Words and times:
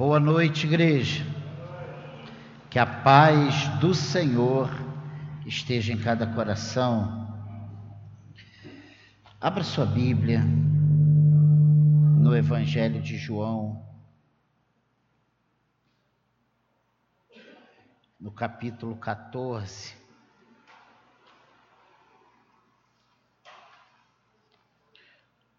Boa 0.00 0.18
noite, 0.18 0.66
igreja. 0.66 1.22
Que 2.70 2.78
a 2.78 2.86
paz 2.86 3.68
do 3.80 3.94
Senhor 3.94 4.70
esteja 5.44 5.92
em 5.92 6.00
cada 6.00 6.26
coração. 6.26 7.28
Abra 9.38 9.62
sua 9.62 9.84
Bíblia 9.84 10.40
no 12.18 12.34
Evangelho 12.34 13.02
de 13.02 13.18
João, 13.18 13.86
no 18.18 18.32
capítulo 18.32 18.96
14. 18.96 19.94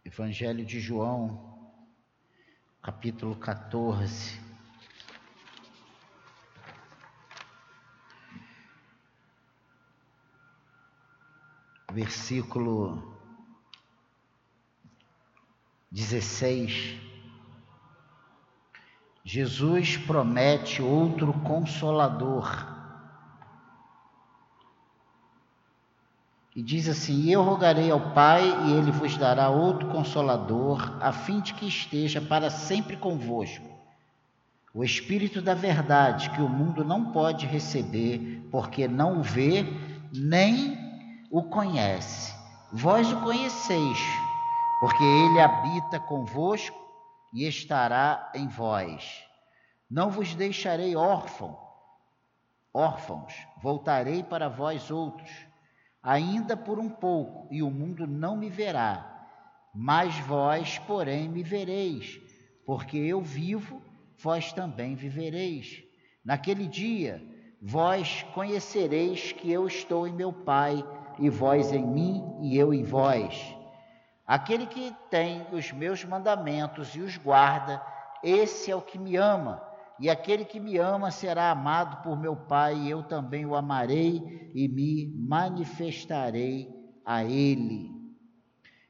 Evangelho 0.04 0.66
de 0.66 0.80
João, 0.80 1.51
capítulo 2.82 3.36
14. 3.36 4.42
Versículo 11.92 13.16
16. 15.92 16.98
Jesus 19.24 19.98
promete 19.98 20.82
outro 20.82 21.34
consolador. 21.42 22.71
E 26.54 26.62
diz 26.62 26.90
assim: 26.90 27.30
Eu 27.30 27.42
rogarei 27.44 27.90
ao 27.90 28.12
Pai, 28.12 28.44
e 28.66 28.74
ele 28.74 28.92
vos 28.92 29.18
dará 29.18 29.50
outro 29.50 29.88
consolador, 29.90 30.98
a 31.02 31.14
fim 31.14 31.40
de 31.40 31.54
que 31.54 31.66
esteja 31.66 32.20
para 32.20 32.50
sempre 32.50 32.98
convosco. 32.98 33.66
O 34.74 34.84
Espírito 34.84 35.42
da 35.42 35.54
Verdade, 35.54 36.30
que 36.30 36.42
o 36.42 36.50
mundo 36.50 36.84
não 36.84 37.12
pode 37.12 37.46
receber, 37.46 38.48
porque 38.52 38.88
não 38.88 39.20
o 39.20 39.24
vê, 39.24 39.66
nem 40.14 40.78
o 41.30 41.44
conhece. 41.44 42.34
Vós 42.72 43.12
o 43.12 43.22
conheceis, 43.22 44.00
porque 44.80 45.04
ele 45.04 45.40
habita 45.40 46.00
convosco 46.00 46.78
e 47.34 47.48
estará 47.48 48.32
em 48.36 48.48
vós. 48.48 49.24
Não 49.90 50.10
vos 50.10 50.34
deixarei 50.36 50.96
órfão, 50.96 51.58
órfãos, 52.74 53.34
voltarei 53.62 54.24
para 54.24 54.48
vós 54.48 54.90
outros 54.90 55.51
ainda 56.02 56.58
por 56.58 56.80
um 56.80 56.90
pouco, 56.90 57.48
e 57.52 57.62
o 57.62 57.70
mundo 57.70 58.08
não 58.08 58.36
me 58.36 58.50
verá. 58.50 59.08
Mas 59.74 60.18
vós, 60.20 60.78
porém, 60.80 61.30
me 61.30 61.44
vereis, 61.44 62.20
porque 62.66 62.98
eu 62.98 63.22
vivo, 63.22 63.82
vós 64.18 64.52
também 64.52 64.96
vivereis. 64.96 65.84
Naquele 66.24 66.68
dia, 66.68 67.22
vós 67.62 68.24
conhecereis 68.34 69.32
que 69.32 69.52
eu 69.52 69.68
estou 69.68 70.08
em 70.08 70.14
meu 70.14 70.34
Pai, 70.34 70.84
e 71.20 71.30
vós 71.30 71.72
em 71.72 71.86
mim, 71.86 72.38
e 72.42 72.58
eu 72.58 72.74
em 72.74 72.84
vós. 72.84 73.56
Aquele 74.26 74.66
que 74.66 74.96
tem 75.10 75.46
os 75.52 75.72
meus 75.72 76.04
mandamentos 76.04 76.96
e 76.96 77.02
os 77.02 77.18
guarda, 77.18 77.82
esse 78.24 78.72
é 78.72 78.76
o 78.76 78.82
que 78.82 78.98
me 78.98 79.16
ama 79.16 79.71
e 80.02 80.10
aquele 80.10 80.44
que 80.44 80.60
me 80.60 80.80
ama 80.80 81.12
será 81.12 81.52
amado 81.52 82.02
por 82.02 82.20
meu 82.20 82.36
Pai, 82.36 82.76
e 82.76 82.90
eu 82.90 83.04
também 83.04 83.46
o 83.46 83.54
amarei 83.54 84.52
e 84.52 84.68
me 84.68 85.06
manifestarei 85.16 86.68
a 87.06 87.24
ele. 87.24 87.92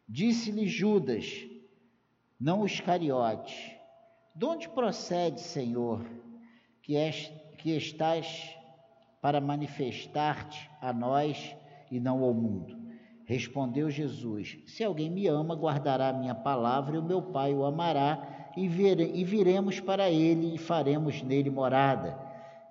Disse-lhe 0.08 0.70
Judas, 0.70 1.46
não 2.40 2.62
os 2.62 2.80
cariotes, 2.80 3.76
de 4.34 4.46
onde 4.46 4.70
procede, 4.70 5.42
Senhor, 5.42 6.02
que, 6.82 6.96
és, 6.96 7.30
que 7.58 7.76
estás 7.76 8.58
para 9.22 9.42
manifestar-te 9.42 10.72
a 10.80 10.94
nós 10.94 11.54
e 11.92 12.00
não 12.00 12.24
ao 12.24 12.34
mundo? 12.34 12.80
Respondeu 13.26 13.90
Jesus: 13.90 14.60
Se 14.66 14.82
alguém 14.82 15.10
me 15.10 15.28
ama, 15.28 15.56
guardará 15.56 16.08
a 16.08 16.14
minha 16.14 16.34
palavra, 16.34 16.96
e 16.96 17.00
o 17.00 17.04
meu 17.04 17.22
Pai 17.22 17.54
o 17.54 17.66
amará 17.66 18.41
e, 18.56 18.68
vire, 18.68 19.12
e 19.14 19.24
viremos 19.24 19.80
para 19.80 20.10
ele 20.10 20.56
e 20.56 20.58
faremos 20.58 21.22
nele 21.22 21.50
morada. 21.50 22.18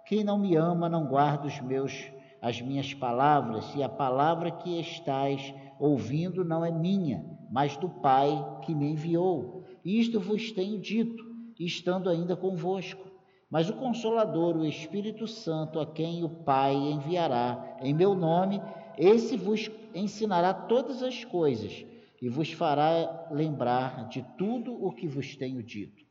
Quem 0.04 0.24
não 0.24 0.38
me 0.38 0.56
ama 0.56 0.88
não 0.88 1.06
guarda 1.06 1.46
os 1.46 1.60
meus 1.60 2.10
as 2.40 2.60
minhas 2.60 2.94
palavras, 2.94 3.74
e 3.74 3.82
a 3.82 3.88
palavra 3.88 4.50
que 4.50 4.80
estás 4.80 5.52
ouvindo 5.78 6.42
não 6.42 6.64
é 6.64 6.70
minha, 6.70 7.22
mas 7.50 7.76
do 7.76 7.88
Pai 7.88 8.60
que 8.62 8.74
me 8.74 8.92
enviou. 8.92 9.64
Isto 9.84 10.18
vos 10.18 10.50
tenho 10.52 10.80
dito, 10.80 11.22
estando 11.58 12.08
ainda 12.08 12.34
convosco. 12.34 13.10
Mas 13.50 13.68
o 13.68 13.74
Consolador, 13.74 14.56
o 14.56 14.64
Espírito 14.64 15.26
Santo, 15.26 15.80
a 15.80 15.86
quem 15.86 16.24
o 16.24 16.28
Pai 16.28 16.74
enviará 16.74 17.76
em 17.82 17.92
meu 17.92 18.14
nome, 18.14 18.62
esse 18.96 19.36
vos 19.36 19.70
ensinará 19.94 20.54
todas 20.54 21.02
as 21.02 21.24
coisas 21.24 21.84
e 22.20 22.28
vos 22.28 22.52
fará 22.52 23.28
lembrar 23.30 24.08
de 24.08 24.22
tudo 24.36 24.84
o 24.84 24.92
que 24.92 25.08
vos 25.08 25.34
tenho 25.36 25.62
dito. 25.62 26.04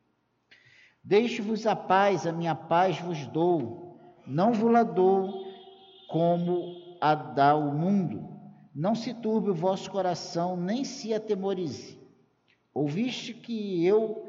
Deixe-vos 1.04 1.68
a 1.68 1.76
paz, 1.76 2.26
a 2.26 2.32
minha 2.32 2.56
paz 2.56 3.00
vos 3.00 3.28
dou, 3.28 4.00
não 4.26 4.52
vos 4.52 4.72
la 4.72 4.84
dou 4.84 5.46
como 6.08 6.98
a 7.00 7.14
dá 7.14 7.56
o 7.56 7.72
mundo. 7.74 8.28
Não 8.74 8.96
se 8.96 9.14
turbe 9.14 9.52
o 9.52 9.56
vosso 9.56 9.90
coração, 9.92 10.58
nem 10.58 10.84
se 10.84 11.14
atemorize. 11.14 12.00
Ouviste 12.74 13.34
que 13.34 13.86
eu 13.86 14.28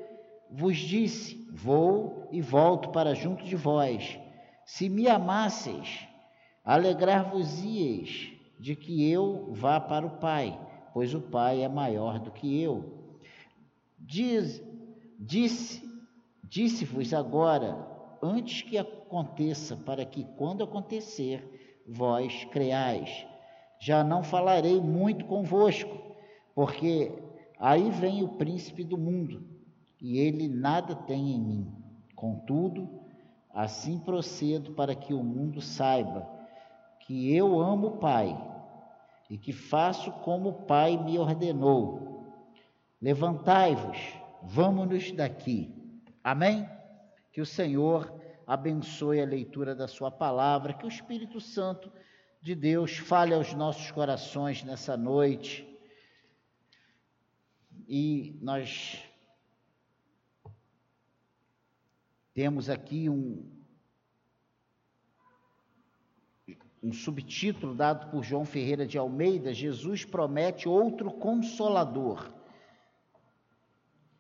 vos 0.51 0.77
disse: 0.77 1.49
Vou 1.51 2.29
e 2.31 2.41
volto 2.41 2.91
para 2.91 3.15
junto 3.15 3.45
de 3.45 3.57
vós. 3.57 4.19
Se 4.65 4.89
me 4.89 5.09
amasseis, 5.09 6.07
alegrar-vos-ieis 6.65 8.33
de 8.59 8.77
que 8.77 9.11
eu 9.11 9.49
vá 9.53 9.81
para 9.81 10.07
o 10.07 10.19
Pai 10.19 10.59
pois 10.93 11.15
o 11.15 11.21
Pai 11.21 11.63
é 11.63 11.69
maior 11.69 12.19
do 12.19 12.31
que 12.31 12.61
eu. 12.61 13.15
Diz, 13.99 14.63
disse, 15.19 15.83
disse-vos 16.45 17.13
agora, 17.15 17.77
antes 18.23 18.63
que 18.63 18.77
aconteça, 18.77 19.77
para 19.77 20.05
que 20.05 20.25
quando 20.37 20.65
acontecer, 20.65 21.83
vós 21.87 22.45
creais. 22.47 23.27
Já 23.79 24.05
não 24.05 24.23
falarei 24.23 24.81
muito 24.81 25.25
convosco, 25.25 25.97
porque 26.55 27.13
aí 27.59 27.91
vem 27.91 28.23
o 28.23 28.37
príncipe 28.37 28.85
do 28.85 28.99
mundo, 28.99 29.43
e 30.01 30.19
ele 30.19 30.49
nada 30.49 30.95
tem 30.95 31.33
em 31.33 31.41
mim. 31.41 31.73
Contudo, 32.15 32.89
assim 33.53 33.99
procedo 33.99 34.73
para 34.73 34.95
que 34.95 35.15
o 35.15 35.23
mundo 35.23 35.61
saiba 35.61 36.29
que 37.01 37.35
eu 37.35 37.59
amo 37.59 37.89
o 37.89 37.97
Pai 37.99 38.37
e 39.31 39.39
que 39.39 39.53
faço 39.53 40.11
como 40.11 40.49
o 40.49 40.67
Pai 40.67 40.97
me 40.97 41.17
ordenou. 41.17 42.27
Levantai-vos, 43.01 43.97
vamos-nos 44.43 45.13
daqui. 45.13 45.73
Amém? 46.23 46.69
Que 47.33 47.41
o 47.41 47.47
Senhor 47.47 48.13
abençoe 48.45 49.21
a 49.21 49.25
leitura 49.25 49.73
da 49.73 49.87
Sua 49.87 50.11
palavra, 50.11 50.75
que 50.75 50.85
o 50.85 50.89
Espírito 50.89 51.41
Santo 51.41 51.91
de 52.43 52.57
Deus 52.57 52.99
fale 52.99 53.33
aos 53.33 53.55
nossos 53.55 53.93
corações 53.93 54.65
nessa 54.65 54.97
noite. 54.97 55.67
E 57.87 58.37
nós 58.43 59.05
temos 62.35 62.69
aqui 62.69 63.09
um, 63.09 63.60
um 66.83 66.93
subtítulo 66.93 67.75
dado 67.75 68.11
por 68.11 68.23
João 68.23 68.45
Ferreira 68.45 68.87
de 68.87 68.97
Almeida: 68.97 69.53
Jesus 69.53 70.05
promete 70.05 70.69
outro 70.69 71.11
consolador. 71.11 72.33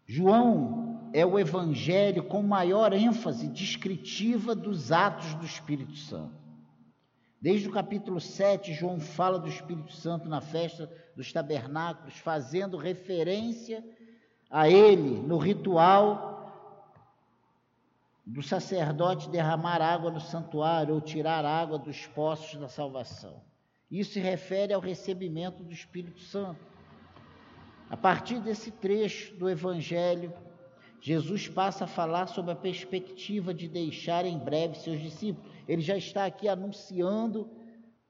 João 0.07 1.11
é 1.13 1.25
o 1.25 1.39
evangelho 1.39 2.25
com 2.25 2.43
maior 2.43 2.93
ênfase 2.93 3.49
descritiva 3.49 4.55
dos 4.55 4.93
atos 4.93 5.35
do 5.35 5.47
Espírito 5.47 5.97
Santo. 5.97 6.41
Desde 7.41 7.69
o 7.69 7.73
capítulo 7.73 8.21
7, 8.21 8.75
João 8.75 9.01
fala 9.01 9.39
do 9.39 9.49
Espírito 9.49 9.93
Santo 9.93 10.29
na 10.29 10.41
festa 10.41 10.91
dos 11.17 11.33
tabernáculos, 11.33 12.15
fazendo 12.19 12.77
referência 12.77 13.83
a 14.51 14.69
ele 14.69 15.23
no 15.27 15.39
ritual 15.39 16.40
do 18.31 18.43
sacerdote 18.43 19.29
derramar 19.29 19.83
água 19.83 20.09
no 20.09 20.21
santuário 20.21 20.95
ou 20.95 21.01
tirar 21.01 21.45
água 21.45 21.77
dos 21.77 22.07
poços 22.07 22.61
da 22.61 22.69
salvação. 22.69 23.43
Isso 23.91 24.13
se 24.13 24.21
refere 24.21 24.73
ao 24.73 24.81
recebimento 24.81 25.65
do 25.65 25.73
Espírito 25.73 26.21
Santo. 26.21 26.65
A 27.91 27.97
partir 27.97 28.39
desse 28.39 28.71
trecho 28.71 29.35
do 29.35 29.51
Evangelho, 29.51 30.33
Jesus 31.01 31.49
passa 31.49 31.85
a 31.85 31.89
falar 31.89 32.29
sobre 32.29 32.53
a 32.53 32.57
perspectiva 32.57 33.53
de 33.53 33.67
deixar 33.67 34.25
em 34.25 34.39
breve 34.39 34.77
seus 34.77 35.01
discípulos. 35.01 35.51
Ele 35.67 35.83
já 35.83 35.97
está 35.97 36.25
aqui 36.25 36.47
anunciando 36.47 37.51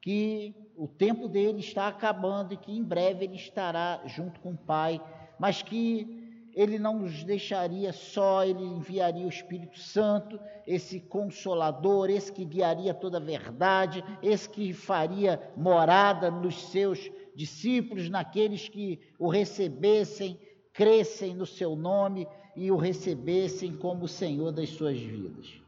que 0.02 0.55
o 0.76 0.87
tempo 0.87 1.28
dele 1.28 1.61
está 1.61 1.88
acabando 1.88 2.52
e 2.52 2.58
que 2.58 2.73
em 2.73 2.84
breve 2.84 3.25
ele 3.25 3.37
estará 3.37 4.02
junto 4.05 4.38
com 4.40 4.52
o 4.52 4.58
Pai, 4.58 5.00
mas 5.38 5.62
que 5.62 6.19
ele 6.61 6.79
não 6.79 6.99
nos 6.99 7.25
deixaria 7.25 7.91
só, 7.91 8.45
ele 8.45 8.62
enviaria 8.62 9.25
o 9.25 9.31
Espírito 9.31 9.79
Santo, 9.79 10.39
esse 10.67 11.01
consolador, 11.01 12.11
esse 12.11 12.31
que 12.31 12.45
guiaria 12.45 12.93
toda 12.93 13.17
a 13.17 13.21
verdade, 13.21 14.05
esse 14.23 14.47
que 14.47 14.75
faria 14.75 15.41
morada 15.57 16.31
nos 16.31 16.67
seus 16.67 17.11
discípulos, 17.35 18.11
naqueles 18.11 18.69
que 18.69 19.01
o 19.19 19.27
recebessem, 19.31 20.39
crescem 20.71 21.35
no 21.35 21.47
seu 21.47 21.75
nome 21.75 22.29
e 22.55 22.71
o 22.71 22.77
recebessem 22.77 23.75
como 23.75 24.07
Senhor 24.07 24.53
das 24.53 24.69
suas 24.69 24.99
vidas. 25.01 25.62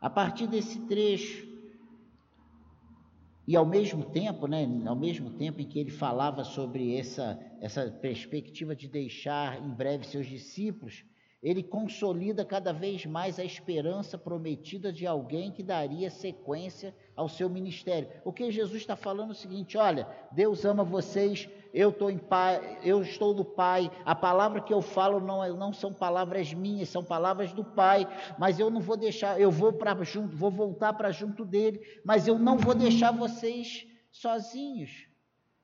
A 0.00 0.08
partir 0.08 0.46
desse 0.46 0.78
trecho, 0.86 1.46
e 3.48 3.56
ao 3.56 3.64
mesmo 3.64 4.04
tempo, 4.04 4.46
né, 4.46 4.68
ao 4.84 4.94
mesmo 4.94 5.30
tempo 5.30 5.58
em 5.62 5.66
que 5.66 5.78
ele 5.78 5.90
falava 5.90 6.44
sobre 6.44 6.94
essa, 6.94 7.40
essa 7.62 7.90
perspectiva 7.90 8.76
de 8.76 8.86
deixar 8.86 9.58
em 9.64 9.70
breve 9.70 10.04
seus 10.04 10.26
discípulos, 10.26 11.02
ele 11.42 11.62
consolida 11.62 12.44
cada 12.44 12.74
vez 12.74 13.06
mais 13.06 13.38
a 13.38 13.44
esperança 13.44 14.18
prometida 14.18 14.92
de 14.92 15.06
alguém 15.06 15.50
que 15.50 15.62
daria 15.62 16.10
sequência 16.10 16.94
ao 17.16 17.26
seu 17.26 17.48
ministério. 17.48 18.10
O 18.22 18.34
que 18.34 18.52
Jesus 18.52 18.82
está 18.82 18.96
falando 18.96 19.30
é 19.30 19.32
o 19.32 19.34
seguinte: 19.34 19.78
olha, 19.78 20.06
Deus 20.30 20.66
ama 20.66 20.84
vocês, 20.84 21.48
eu 21.72 21.92
pai, 22.28 22.78
eu 22.82 23.02
estou 23.02 23.34
do 23.34 23.44
Pai. 23.44 23.90
A 24.04 24.14
palavra 24.14 24.60
que 24.60 24.72
eu 24.72 24.80
falo 24.80 25.20
não, 25.20 25.44
é, 25.44 25.50
não 25.50 25.72
são 25.72 25.92
palavras 25.92 26.52
minhas, 26.52 26.88
são 26.88 27.04
palavras 27.04 27.52
do 27.52 27.64
Pai. 27.64 28.06
Mas 28.38 28.58
eu 28.58 28.70
não 28.70 28.80
vou 28.80 28.96
deixar, 28.96 29.40
eu 29.40 29.50
vou 29.50 29.72
para 29.72 30.02
junto, 30.04 30.36
vou 30.36 30.50
voltar 30.50 30.92
para 30.94 31.10
junto 31.10 31.44
dele, 31.44 31.80
mas 32.04 32.26
eu 32.26 32.38
não 32.38 32.56
vou 32.56 32.74
deixar 32.74 33.12
vocês 33.12 33.86
sozinhos. 34.10 35.06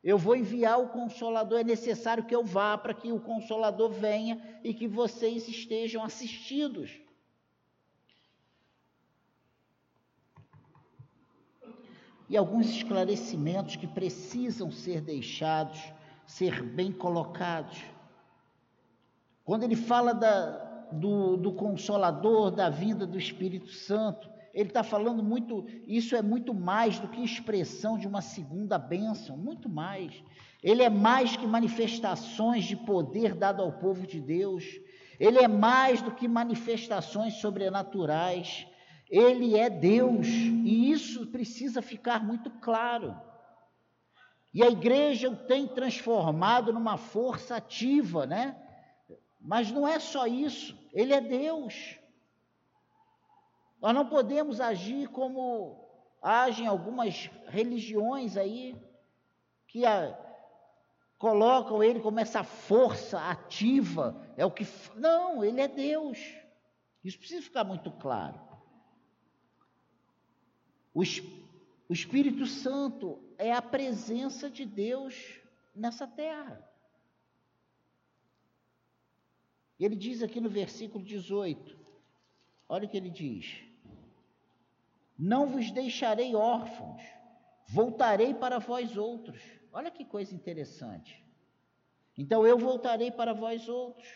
Eu 0.02 0.18
vou 0.18 0.36
enviar 0.36 0.78
o 0.78 0.88
consolador, 0.88 1.60
é 1.60 1.64
necessário 1.64 2.26
que 2.26 2.34
eu 2.34 2.44
vá 2.44 2.76
para 2.76 2.92
que 2.92 3.10
o 3.10 3.18
consolador 3.18 3.90
venha 3.90 4.60
e 4.62 4.74
que 4.74 4.86
vocês 4.86 5.48
estejam 5.48 6.04
assistidos. 6.04 7.03
Alguns 12.36 12.69
esclarecimentos 12.70 13.76
que 13.76 13.86
precisam 13.86 14.70
ser 14.70 15.00
deixados, 15.00 15.81
ser 16.26 16.62
bem 16.62 16.92
colocados. 16.92 17.82
Quando 19.44 19.64
ele 19.64 19.76
fala 19.76 20.14
da, 20.14 20.88
do, 20.92 21.36
do 21.36 21.52
consolador, 21.52 22.50
da 22.50 22.70
vinda 22.70 23.06
do 23.06 23.19
Espírito 23.19 23.70
Santo, 23.70 24.28
ele 24.54 24.69
está 24.69 24.84
falando 24.84 25.22
muito, 25.22 25.66
isso 25.86 26.14
é 26.14 26.22
muito 26.22 26.54
mais 26.54 26.98
do 27.00 27.08
que 27.08 27.22
expressão 27.22 27.98
de 27.98 28.06
uma 28.06 28.22
segunda 28.22 28.78
bênção, 28.78 29.36
muito 29.36 29.69
mais. 29.69 30.22
Ele 30.62 30.82
é 30.82 30.88
mais 30.88 31.36
que 31.36 31.46
manifestações 31.46 32.64
de 32.64 32.76
poder 32.76 33.34
dado 33.34 33.60
ao 33.60 33.72
povo 33.72 34.06
de 34.06 34.20
Deus. 34.20 34.64
Ele 35.19 35.38
é 35.38 35.48
mais 35.48 36.00
do 36.00 36.12
que 36.12 36.28
manifestações 36.28 37.34
sobrenaturais. 37.34 38.66
Ele 39.10 39.56
é 39.58 39.68
Deus, 39.68 40.26
e 40.26 40.90
isso 40.90 41.26
precisa 41.26 41.82
ficar 41.82 42.24
muito 42.24 42.50
claro. 42.50 43.14
E 44.52 44.62
a 44.62 44.68
igreja 44.68 45.28
o 45.28 45.36
tem 45.36 45.66
transformado 45.66 46.72
numa 46.72 46.96
força 46.96 47.56
ativa, 47.56 48.24
né? 48.26 48.56
Mas 49.40 49.70
não 49.70 49.86
é 49.86 49.98
só 49.98 50.26
isso, 50.26 50.78
ele 50.92 51.12
é 51.12 51.20
Deus. 51.20 51.98
Nós 53.80 53.94
não 53.94 54.08
podemos 54.08 54.60
agir 54.60 55.08
como 55.08 55.84
agem 56.22 56.66
algumas 56.66 57.30
religiões 57.48 58.36
aí, 58.36 58.74
que 59.66 59.84
a, 59.84 60.18
colocam 61.18 61.82
ele 61.82 62.00
como 62.00 62.20
essa 62.20 62.42
força 62.42 63.18
ativa, 63.28 64.16
é 64.36 64.46
o 64.46 64.50
que. 64.50 64.66
Não, 64.94 65.44
ele 65.44 65.60
é 65.60 65.68
Deus. 65.68 66.18
Isso 67.02 67.18
precisa 67.18 67.42
ficar 67.42 67.64
muito 67.64 67.90
claro. 67.90 68.40
O, 70.94 71.02
o 71.88 71.93
Espírito 71.93 72.46
Santo 72.46 73.20
é 73.37 73.52
a 73.52 73.61
presença 73.61 74.49
de 74.49 74.64
Deus 74.64 75.41
nessa 75.75 76.06
terra. 76.06 76.70
Ele 79.79 79.96
diz 79.96 80.23
aqui 80.23 80.41
no 80.41 80.49
versículo 80.49 81.05
18: 81.05 81.76
olha 82.69 82.87
o 82.87 82.88
que 82.88 82.96
ele 82.96 83.11
diz. 83.11 83.64
Não 85.19 85.46
vos 85.46 85.70
deixarei 85.70 86.35
órfãos, 86.35 87.02
voltarei 87.67 88.32
para 88.32 88.58
vós 88.58 88.96
outros. 88.96 89.43
Olha 89.73 89.91
que 89.91 90.05
coisa 90.05 90.35
interessante. 90.35 91.25
Então 92.17 92.46
eu 92.46 92.56
voltarei 92.56 93.11
para 93.11 93.32
vós 93.32 93.69
outros. 93.69 94.08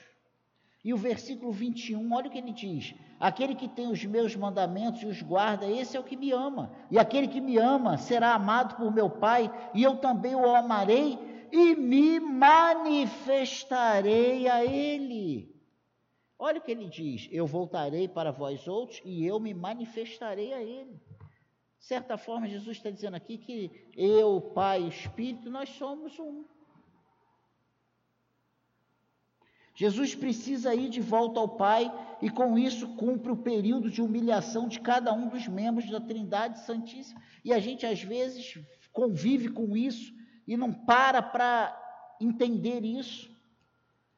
E 0.85 0.95
o 0.95 0.97
versículo 0.97 1.51
21, 1.51 2.13
olha 2.13 2.29
o 2.29 2.31
que 2.31 2.39
ele 2.39 2.53
diz: 2.53 2.95
Aquele 3.21 3.55
que 3.55 3.69
tem 3.69 3.91
os 3.91 4.03
meus 4.05 4.37
mandamentos 4.37 5.03
e 5.03 5.07
os 5.07 5.21
guarda, 5.21 5.67
esse 5.67 5.97
é 5.97 6.01
o 6.01 6.05
que 6.05 6.17
me 6.17 6.31
ama. 6.31 6.71
E 6.91 6.99
aquele 6.99 7.27
que 7.27 7.41
me 7.41 7.59
ama 7.59 7.99
será 7.99 8.35
amado 8.35 8.77
por 8.77 8.95
meu 8.95 9.11
Pai, 9.11 9.53
e 9.75 9.83
eu 9.83 9.97
também 9.97 10.37
o 10.37 10.55
amarei 10.55 11.19
e 11.51 11.75
me 11.75 12.21
manifestarei 12.21 14.49
a 14.49 14.65
ele. 14.65 15.53
Olha 16.39 16.59
o 16.59 16.63
que 16.63 16.71
ele 16.71 16.87
diz: 16.87 17.29
Eu 17.33 17.47
voltarei 17.47 18.07
para 18.07 18.31
vós 18.31 18.69
outros 18.69 19.01
e 19.05 19.27
eu 19.27 19.41
me 19.41 19.53
manifestarei 19.53 20.53
a 20.53 20.63
ele. 20.63 21.01
De 21.79 21.85
certa 21.85 22.17
forma, 22.17 22.47
Jesus 22.47 22.77
está 22.77 22.91
dizendo 22.91 23.17
aqui 23.17 23.39
que 23.39 23.91
eu, 23.97 24.41
Pai 24.55 24.83
e 24.83 24.89
Espírito, 24.89 25.51
nós 25.51 25.69
somos 25.71 26.17
um. 26.19 26.45
Jesus 29.79 30.13
precisa 30.13 30.75
ir 30.75 30.89
de 30.89 31.01
volta 31.01 31.39
ao 31.39 31.51
Pai 31.51 31.89
e 32.21 32.29
com 32.29 32.59
isso 32.59 32.97
cumpre 32.97 33.31
o 33.31 33.37
período 33.37 33.89
de 33.89 34.03
humilhação 34.03 34.67
de 34.67 34.81
cada 34.81 35.13
um 35.13 35.29
dos 35.29 35.47
membros 35.47 35.89
da 35.89 36.01
Trindade 36.01 36.59
Santíssima. 36.59 37.23
E 37.45 37.53
a 37.53 37.61
gente 37.61 37.87
às 37.87 38.03
vezes 38.03 38.59
convive 38.93 39.51
com 39.51 39.77
isso 39.77 40.13
e 40.49 40.57
não 40.57 40.73
para 40.73 41.23
para 41.23 42.17
entender 42.21 42.85
isso. 42.85 43.31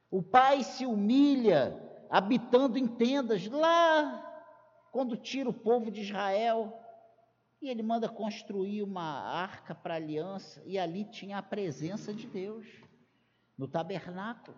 O 0.09 0.23
Pai 0.23 0.63
se 0.63 0.83
humilha 0.83 1.79
habitando 2.09 2.79
em 2.79 2.87
tendas 2.87 3.45
lá 3.45 4.19
quando 4.91 5.15
tira 5.15 5.47
o 5.47 5.53
povo 5.53 5.91
de 5.91 6.01
Israel. 6.01 6.75
E 7.61 7.69
ele 7.69 7.83
manda 7.83 8.09
construir 8.09 8.81
uma 8.81 9.03
arca 9.03 9.75
para 9.75 9.93
aliança, 9.93 10.63
e 10.65 10.79
ali 10.79 11.05
tinha 11.05 11.37
a 11.37 11.43
presença 11.43 12.11
de 12.11 12.25
Deus, 12.25 12.65
no 13.55 13.67
tabernáculo. 13.67 14.57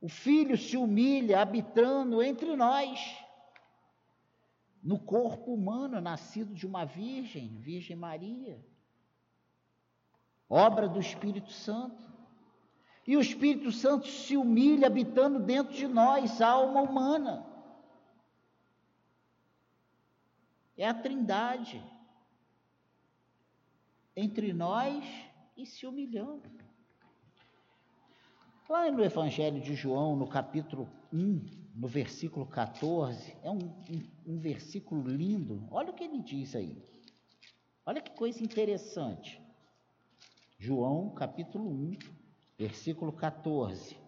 O 0.00 0.08
filho 0.08 0.56
se 0.56 0.76
humilha 0.76 1.40
habitando 1.40 2.22
entre 2.22 2.56
nós, 2.56 3.18
no 4.82 4.98
corpo 4.98 5.52
humano, 5.52 6.00
nascido 6.00 6.54
de 6.54 6.66
uma 6.66 6.86
virgem, 6.86 7.58
Virgem 7.58 7.96
Maria, 7.96 8.64
obra 10.48 10.88
do 10.88 10.98
Espírito 10.98 11.52
Santo. 11.52 12.08
E 13.06 13.16
o 13.16 13.20
Espírito 13.20 13.70
Santo 13.70 14.06
se 14.06 14.36
humilha 14.36 14.86
habitando 14.86 15.38
dentro 15.38 15.74
de 15.74 15.86
nós, 15.86 16.40
alma 16.40 16.80
humana. 16.80 17.46
É 20.76 20.88
a 20.88 20.94
Trindade 20.94 21.82
entre 24.16 24.52
nós 24.52 25.04
e 25.56 25.66
se 25.66 25.86
humilhando. 25.86 26.48
Lá 28.70 28.88
no 28.88 29.02
Evangelho 29.02 29.60
de 29.60 29.74
João, 29.74 30.14
no 30.14 30.28
capítulo 30.28 30.88
1, 31.12 31.72
no 31.74 31.88
versículo 31.88 32.46
14, 32.46 33.36
é 33.42 33.50
um, 33.50 33.64
um, 33.64 34.34
um 34.34 34.38
versículo 34.38 35.02
lindo. 35.08 35.66
Olha 35.72 35.90
o 35.90 35.92
que 35.92 36.04
ele 36.04 36.20
diz 36.20 36.54
aí. 36.54 36.80
Olha 37.84 38.00
que 38.00 38.12
coisa 38.12 38.40
interessante. 38.44 39.42
João, 40.56 41.10
capítulo 41.10 41.68
1, 41.68 41.98
versículo 42.56 43.12
14. 43.12 43.98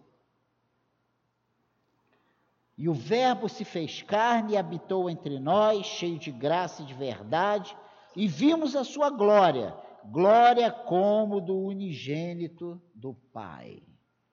E 2.77 2.87
o 2.87 2.93
Verbo 2.93 3.49
se 3.49 3.65
fez 3.65 4.01
carne 4.01 4.53
e 4.53 4.57
habitou 4.57 5.09
entre 5.09 5.41
nós, 5.41 5.85
cheio 5.85 6.17
de 6.17 6.31
graça 6.31 6.83
e 6.83 6.85
de 6.85 6.93
verdade, 6.93 7.75
e 8.15 8.29
vimos 8.29 8.77
a 8.77 8.85
sua 8.85 9.09
glória, 9.09 9.77
glória 10.05 10.71
como 10.71 11.41
do 11.41 11.53
unigênito 11.53 12.81
do 12.95 13.13
Pai. 13.13 13.83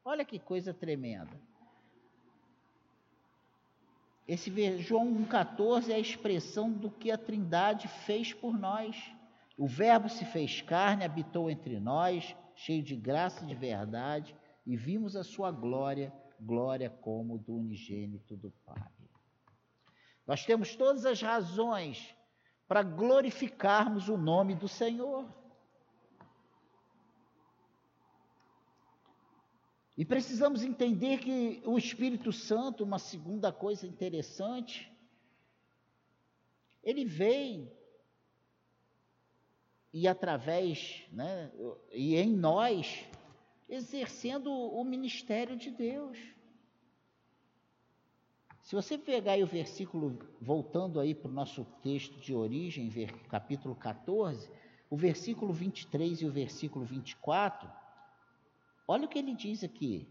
Olha 0.05 0.25
que 0.25 0.39
coisa 0.39 0.73
tremenda. 0.73 1.41
Esse 4.27 4.51
João 4.79 5.07
1,14 5.27 5.91
é 5.91 5.95
a 5.95 5.99
expressão 5.99 6.71
do 6.71 6.91
que 6.91 7.11
a 7.11 7.19
Trindade 7.19 7.89
fez 7.89 8.33
por 8.33 8.57
nós. 8.57 8.97
O 9.59 9.67
Verbo 9.67 10.09
se 10.09 10.25
fez 10.25 10.63
carne, 10.63 11.05
habitou 11.05 11.51
entre 11.51 11.81
nós, 11.81 12.35
cheio 12.55 12.83
de 12.83 12.95
graça 12.95 13.43
e 13.43 13.47
de 13.49 13.55
verdade, 13.55 14.37
e 14.65 14.77
vimos 14.77 15.17
a 15.17 15.25
sua 15.25 15.51
glória, 15.51 16.13
glória 16.39 16.89
como 16.89 17.39
do 17.39 17.57
unigênito 17.57 18.37
do 18.37 18.51
Pai. 18.65 18.87
Nós 20.27 20.45
temos 20.45 20.77
todas 20.77 21.05
as 21.05 21.21
razões 21.21 22.15
para 22.69 22.85
glorificarmos 22.85 24.09
o 24.09 24.17
nome 24.17 24.55
do 24.55 24.69
Senhor. 24.69 25.27
E 30.01 30.05
precisamos 30.07 30.65
entender 30.65 31.19
que 31.19 31.61
o 31.63 31.77
Espírito 31.77 32.33
Santo, 32.33 32.83
uma 32.83 32.99
segunda 32.99 33.53
coisa 33.53 33.87
interessante, 33.87 34.91
ele 36.83 37.05
vem 37.05 37.71
e 39.93 40.09
através, 40.09 41.03
né, 41.13 41.53
e 41.93 42.17
em 42.17 42.35
nós, 42.35 43.07
exercendo 43.69 44.51
o 44.51 44.83
ministério 44.83 45.55
de 45.55 45.71
Deus. 45.71 46.17
Se 48.63 48.75
você 48.75 48.97
pegar 48.97 49.33
aí 49.33 49.43
o 49.43 49.47
versículo, 49.47 50.19
voltando 50.41 50.99
aí 50.99 51.15
para 51.15 51.31
o 51.31 51.35
nosso 51.35 51.63
texto 51.83 52.19
de 52.21 52.35
origem, 52.35 52.91
capítulo 53.29 53.75
14, 53.75 54.51
o 54.89 54.97
versículo 54.97 55.53
23 55.53 56.23
e 56.23 56.25
o 56.25 56.33
versículo 56.33 56.87
24, 56.87 57.80
olha 58.91 59.05
o 59.05 59.09
que 59.09 59.19
ele 59.19 59.35
diz 59.35 59.63
aqui. 59.63 60.09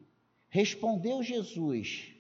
Respondeu 0.50 1.22
Jesus: 1.22 2.14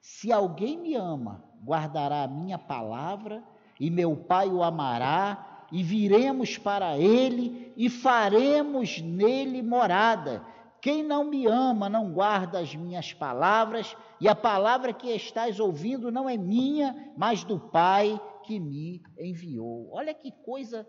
Se 0.00 0.32
alguém 0.32 0.78
me 0.78 0.94
ama, 0.94 1.44
guardará 1.62 2.22
a 2.22 2.28
minha 2.28 2.58
palavra, 2.58 3.44
e 3.78 3.90
meu 3.90 4.16
Pai 4.16 4.48
o 4.48 4.62
amará, 4.62 5.66
e 5.70 5.82
viremos 5.82 6.58
para 6.58 6.98
ele 6.98 7.72
e 7.76 7.88
faremos 7.88 9.00
nele 9.00 9.62
morada. 9.62 10.44
Quem 10.80 11.02
não 11.02 11.24
me 11.24 11.46
ama 11.46 11.88
não 11.88 12.12
guarda 12.12 12.58
as 12.58 12.74
minhas 12.74 13.12
palavras, 13.12 13.96
e 14.20 14.28
a 14.28 14.34
palavra 14.34 14.92
que 14.92 15.08
estás 15.10 15.60
ouvindo 15.60 16.10
não 16.10 16.28
é 16.28 16.36
minha, 16.36 17.12
mas 17.16 17.44
do 17.44 17.58
Pai 17.58 18.20
que 18.44 18.58
me 18.58 19.02
enviou. 19.18 19.88
Olha 19.92 20.12
que 20.12 20.32
coisa 20.32 20.86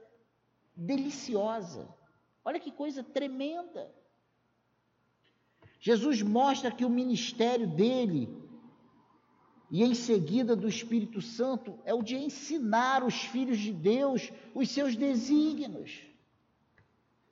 deliciosa. 0.75 1.87
Olha 2.43 2.59
que 2.59 2.71
coisa 2.71 3.03
tremenda. 3.03 3.91
Jesus 5.85 6.21
mostra 6.21 6.71
que 6.71 6.85
o 6.85 6.89
ministério 6.89 7.67
dele 7.67 8.33
e 9.69 9.83
em 9.83 9.93
seguida 9.93 10.55
do 10.55 10.65
Espírito 10.65 11.21
Santo 11.21 11.77
é 11.83 11.93
o 11.93 12.01
de 12.01 12.15
ensinar 12.15 13.03
os 13.03 13.15
filhos 13.15 13.59
de 13.59 13.73
Deus 13.73 14.31
os 14.55 14.69
seus 14.69 14.95
desígnios. 14.95 16.07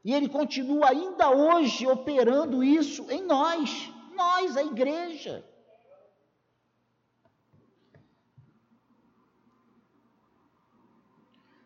E 0.03 0.13
ele 0.13 0.27
continua 0.27 0.89
ainda 0.89 1.29
hoje 1.29 1.87
operando 1.87 2.61
isso 2.61 3.09
em 3.09 3.25
nós, 3.25 3.89
nós, 4.13 4.57
a 4.57 4.63
igreja. 4.63 5.45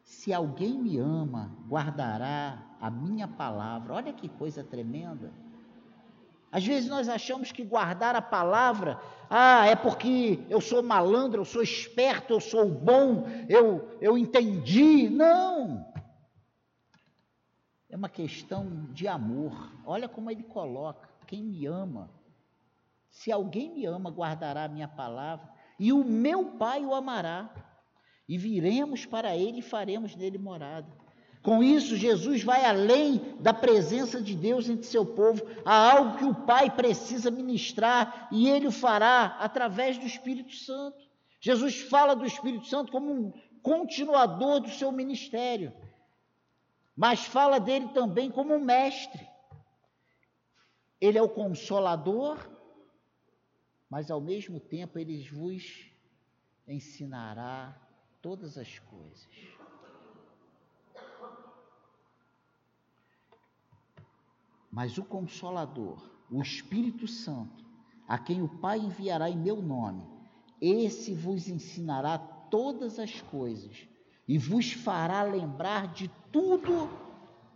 Se 0.04 0.32
alguém 0.32 0.77
me 0.77 1.00
ama, 1.00 1.51
guardará 1.68 2.77
a 2.80 2.92
minha 2.92 3.27
palavra. 3.27 3.96
Olha 3.96 4.13
que 4.13 4.30
coisa 4.30 4.63
tremenda. 4.63 5.44
Às 6.55 6.65
vezes 6.65 6.89
nós 6.89 7.09
achamos 7.09 7.51
que 7.51 7.65
guardar 7.65 8.15
a 8.15 8.21
palavra, 8.21 8.97
ah, 9.29 9.65
é 9.67 9.75
porque 9.75 10.39
eu 10.50 10.62
sou 10.62 10.81
malandro, 10.81 11.41
eu 11.41 11.45
sou 11.45 11.62
esperto, 11.62 12.31
eu 12.31 12.39
sou 12.39 12.69
bom, 12.69 13.25
eu, 13.50 13.97
eu 14.00 14.17
entendi. 14.17 15.09
Não! 15.09 15.85
É 17.89 17.97
uma 17.97 18.07
questão 18.07 18.85
de 18.93 19.05
amor. 19.05 19.69
Olha 19.85 20.07
como 20.07 20.31
ele 20.31 20.43
coloca: 20.43 21.09
quem 21.27 21.43
me 21.43 21.65
ama, 21.65 22.09
se 23.09 23.33
alguém 23.33 23.74
me 23.74 23.85
ama, 23.85 24.09
guardará 24.09 24.63
a 24.63 24.69
minha 24.69 24.88
palavra, 24.88 25.50
e 25.77 25.91
o 25.91 26.05
meu 26.05 26.51
Pai 26.51 26.85
o 26.85 26.95
amará, 26.95 27.53
e 28.29 28.38
viremos 28.38 29.05
para 29.05 29.35
ele 29.35 29.59
e 29.59 29.62
faremos 29.62 30.15
nele 30.15 30.38
morada. 30.38 30.88
Com 31.45 31.63
isso, 31.63 31.95
Jesus 31.95 32.43
vai 32.43 32.65
além 32.65 33.37
da 33.39 33.53
presença 33.53 34.21
de 34.21 34.35
Deus 34.35 34.67
entre 34.67 34.85
seu 34.85 35.05
povo, 35.05 35.45
a 35.63 35.91
algo 35.93 36.17
que 36.17 36.25
o 36.25 36.35
Pai 36.35 36.69
precisa 36.69 37.31
ministrar 37.31 38.27
e 38.31 38.49
ele 38.49 38.67
o 38.67 38.71
fará 38.71 39.37
através 39.39 39.97
do 39.97 40.05
Espírito 40.05 40.53
Santo. 40.53 40.97
Jesus 41.39 41.79
fala 41.79 42.15
do 42.15 42.25
Espírito 42.25 42.65
Santo 42.65 42.91
como 42.91 43.13
um 43.13 43.33
continuador 43.61 44.59
do 44.59 44.69
seu 44.69 44.91
ministério 44.91 45.71
mas 46.95 47.25
fala 47.25 47.59
dele 47.59 47.89
também 47.89 48.31
como 48.31 48.53
um 48.55 48.63
mestre. 48.63 49.27
Ele 51.01 51.17
é 51.17 51.21
o 51.21 51.27
consolador, 51.27 52.49
mas 53.89 54.09
ao 54.09 54.21
mesmo 54.21 54.59
tempo 54.59 54.97
ele 54.97 55.27
vos 55.29 55.91
ensinará 56.65 57.77
todas 58.21 58.57
as 58.57 58.79
coisas. 58.79 59.27
Mas 64.75 64.98
o 64.98 65.05
Consolador, 65.05 65.98
o 66.29 66.41
Espírito 66.41 67.08
Santo, 67.08 67.63
a 68.05 68.17
quem 68.17 68.41
o 68.41 68.50
Pai 68.50 68.77
enviará 68.77 69.29
em 69.29 69.38
meu 69.38 69.62
nome, 69.62 70.03
esse 70.60 71.13
vos 71.13 71.48
ensinará 71.48 72.17
todas 72.17 73.00
as 73.00 73.22
coisas 73.22 73.88
e 74.27 74.38
vos 74.38 74.74
fará 74.74 75.24
lembrar 75.24 75.94
de 75.94 76.12
tudo 76.29 76.89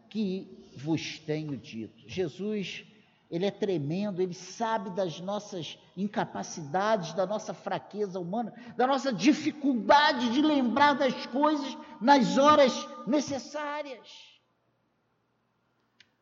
que 0.10 0.72
vos 0.78 1.20
tenho 1.20 1.58
dito. 1.58 2.08
Jesus, 2.08 2.86
ele 3.30 3.46
é 3.46 3.52
tremendo, 3.52 4.22
ele 4.22 4.34
sabe 4.34 4.90
das 4.92 5.20
nossas 5.20 5.78
incapacidades, 5.98 7.12
da 7.12 7.28
nossa 7.28 7.54
fraqueza 7.54 8.18
humana, 8.18 8.54
da 8.78 8.88
nossa 8.88 9.12
dificuldade 9.12 10.32
de 10.32 10.42
lembrar 10.42 10.94
das 10.94 11.26
coisas 11.26 11.78
nas 12.00 12.38
horas 12.38 12.88
necessárias. 13.06 14.29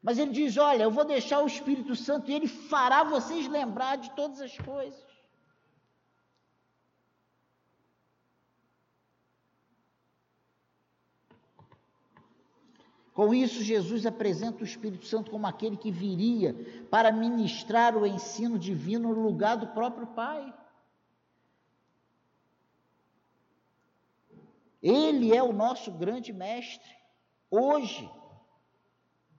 Mas 0.08 0.18
ele 0.18 0.32
diz: 0.32 0.56
Olha, 0.56 0.84
eu 0.84 0.90
vou 0.90 1.04
deixar 1.04 1.44
o 1.44 1.48
Espírito 1.48 1.94
Santo 1.94 2.32
e 2.32 2.34
ele 2.34 2.48
fará 2.48 3.04
vocês 3.04 3.46
lembrar 3.46 3.98
de 3.98 4.10
todas 4.12 4.40
as 4.40 4.58
coisas. 4.58 5.06
Com 13.14 13.34
isso, 13.34 13.62
Jesus 13.62 14.06
apresenta 14.06 14.62
o 14.62 14.66
Espírito 14.66 15.06
Santo 15.06 15.30
como 15.30 15.46
aquele 15.46 15.76
que 15.76 15.92
viria 15.92 16.56
para 16.90 17.12
ministrar 17.12 17.98
o 17.98 18.06
ensino 18.06 18.58
divino 18.58 19.14
no 19.14 19.22
lugar 19.22 19.58
do 19.58 19.68
próprio 19.68 20.08
Pai. 20.08 20.54
Ele 24.82 25.36
é 25.36 25.44
o 25.44 25.52
nosso 25.52 25.92
grande 25.92 26.32
mestre, 26.32 26.96
hoje, 27.52 28.10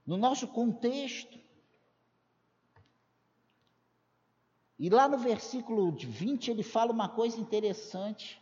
no 0.09 0.17
nosso 0.17 0.49
contexto. 0.49 1.39
E 4.79 4.89
lá 4.89 5.07
no 5.07 5.19
versículo 5.19 5.93
20 5.93 6.51
ele 6.51 6.63
fala 6.63 6.93
uma 6.93 7.11
coisa 7.11 7.39
interessante. 7.39 8.41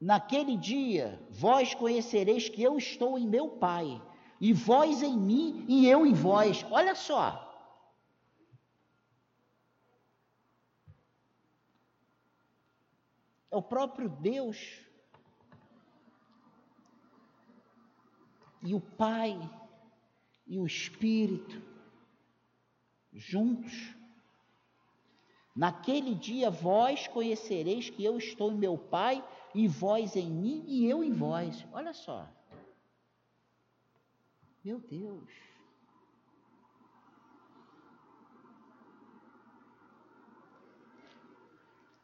Naquele 0.00 0.56
dia, 0.56 1.20
vós 1.30 1.74
conhecereis 1.74 2.48
que 2.48 2.62
eu 2.62 2.78
estou 2.78 3.18
em 3.18 3.26
meu 3.26 3.48
Pai, 3.48 4.00
e 4.40 4.52
vós 4.52 5.02
em 5.02 5.18
mim, 5.18 5.64
e 5.68 5.88
eu 5.88 6.06
em 6.06 6.14
vós. 6.14 6.64
Olha 6.70 6.94
só. 6.94 7.40
É 13.50 13.56
o 13.56 13.62
próprio 13.62 14.08
Deus 14.08 14.83
e 18.64 18.74
o 18.74 18.80
Pai 18.80 19.38
e 20.46 20.58
o 20.58 20.66
Espírito 20.66 21.62
juntos 23.12 23.94
Naquele 25.54 26.16
dia 26.16 26.50
vós 26.50 27.06
conhecereis 27.06 27.88
que 27.88 28.04
eu 28.04 28.18
estou 28.18 28.50
em 28.50 28.56
meu 28.56 28.76
Pai, 28.76 29.24
e 29.54 29.68
vós 29.68 30.16
em 30.16 30.28
mim, 30.28 30.64
e 30.66 30.84
eu 30.90 31.04
em 31.04 31.12
vós. 31.12 31.64
Olha 31.72 31.92
só. 31.94 32.28
Meu 34.64 34.80
Deus. 34.80 35.30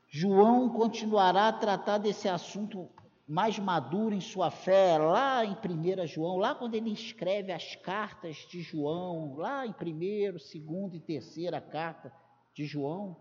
João 0.08 0.68
continuará 0.68 1.48
a 1.48 1.52
tratar 1.52 1.98
desse 1.98 2.28
assunto 2.28 2.88
mais 3.30 3.60
maduro 3.60 4.12
em 4.12 4.20
sua 4.20 4.50
fé, 4.50 4.98
lá 4.98 5.44
em 5.44 5.52
1 5.52 6.04
João, 6.08 6.36
lá 6.36 6.52
quando 6.52 6.74
ele 6.74 6.90
escreve 6.90 7.52
as 7.52 7.76
cartas 7.76 8.38
de 8.50 8.60
João, 8.60 9.36
lá 9.36 9.64
em 9.64 9.70
1, 9.70 10.32
2 10.32 10.54
e 10.94 11.00
3 11.00 11.62
carta 11.70 12.12
de 12.52 12.66
João. 12.66 13.16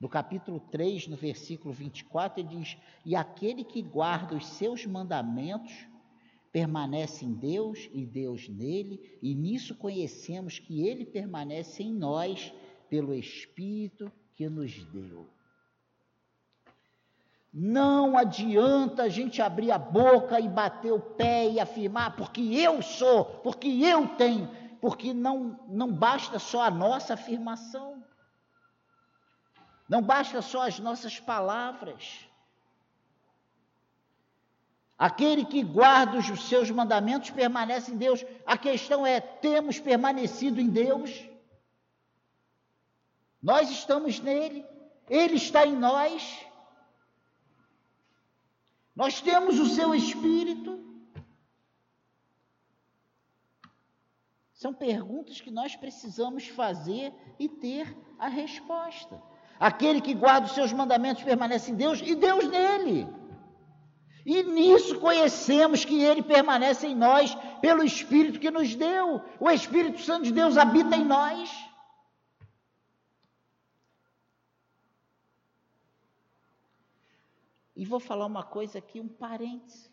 No 0.00 0.08
capítulo 0.08 0.60
3, 0.60 1.08
no 1.08 1.16
versículo 1.16 1.74
24, 1.74 2.40
ele 2.40 2.60
diz: 2.60 2.78
E 3.04 3.16
aquele 3.16 3.64
que 3.64 3.82
guarda 3.82 4.36
os 4.36 4.46
seus 4.46 4.86
mandamentos 4.86 5.88
permanece 6.52 7.24
em 7.24 7.34
Deus 7.34 7.90
e 7.92 8.06
Deus 8.06 8.48
nele, 8.48 9.18
e 9.20 9.34
nisso 9.34 9.74
conhecemos 9.74 10.60
que 10.60 10.86
ele 10.86 11.04
permanece 11.04 11.82
em 11.82 11.92
nós 11.92 12.54
pelo 12.88 13.12
Espírito 13.12 14.12
que 14.36 14.48
nos 14.48 14.72
deu. 14.92 15.26
Não 17.60 18.16
adianta 18.16 19.02
a 19.02 19.08
gente 19.08 19.42
abrir 19.42 19.72
a 19.72 19.78
boca 19.78 20.38
e 20.38 20.48
bater 20.48 20.92
o 20.92 21.00
pé 21.00 21.50
e 21.50 21.58
afirmar, 21.58 22.14
porque 22.14 22.40
eu 22.40 22.80
sou, 22.80 23.24
porque 23.24 23.66
eu 23.66 24.06
tenho. 24.14 24.48
porque 24.80 25.12
não, 25.12 25.58
não 25.66 25.92
basta 25.92 26.38
só 26.38 26.62
a 26.62 26.70
nossa 26.70 27.14
afirmação, 27.14 28.00
não 29.88 30.00
basta 30.00 30.40
só 30.40 30.68
as 30.68 30.78
nossas 30.78 31.18
palavras. 31.18 32.20
Aquele 34.96 35.44
que 35.44 35.64
guarda 35.64 36.16
os 36.18 36.48
seus 36.48 36.70
mandamentos 36.70 37.30
permanece 37.30 37.90
em 37.90 37.96
Deus. 37.96 38.24
A 38.46 38.56
questão 38.56 39.04
é: 39.04 39.20
temos 39.20 39.80
permanecido 39.80 40.60
em 40.60 40.68
Deus? 40.68 41.28
Nós 43.42 43.68
estamos 43.68 44.20
nele, 44.20 44.64
ele 45.10 45.34
está 45.34 45.66
em 45.66 45.74
nós. 45.74 46.47
Nós 49.00 49.20
temos 49.20 49.60
o 49.60 49.66
seu 49.66 49.94
espírito. 49.94 50.76
São 54.52 54.74
perguntas 54.74 55.40
que 55.40 55.52
nós 55.52 55.76
precisamos 55.76 56.48
fazer 56.48 57.14
e 57.38 57.48
ter 57.48 57.96
a 58.18 58.26
resposta. 58.26 59.22
Aquele 59.60 60.00
que 60.00 60.14
guarda 60.14 60.48
os 60.48 60.52
seus 60.52 60.72
mandamentos 60.72 61.22
permanece 61.22 61.70
em 61.70 61.76
Deus 61.76 62.00
e 62.04 62.16
Deus 62.16 62.48
nele. 62.48 63.06
E 64.26 64.42
nisso 64.42 64.98
conhecemos 64.98 65.84
que 65.84 66.02
ele 66.02 66.20
permanece 66.20 66.88
em 66.88 66.96
nós 66.96 67.36
pelo 67.60 67.84
Espírito 67.84 68.40
que 68.40 68.50
nos 68.50 68.74
deu. 68.74 69.22
O 69.38 69.48
Espírito 69.48 70.00
Santo 70.00 70.24
de 70.24 70.32
Deus 70.32 70.58
habita 70.58 70.96
em 70.96 71.04
nós. 71.04 71.67
E 77.78 77.84
vou 77.84 78.00
falar 78.00 78.26
uma 78.26 78.42
coisa 78.42 78.80
aqui, 78.80 79.00
um 79.00 79.06
parêntese. 79.06 79.88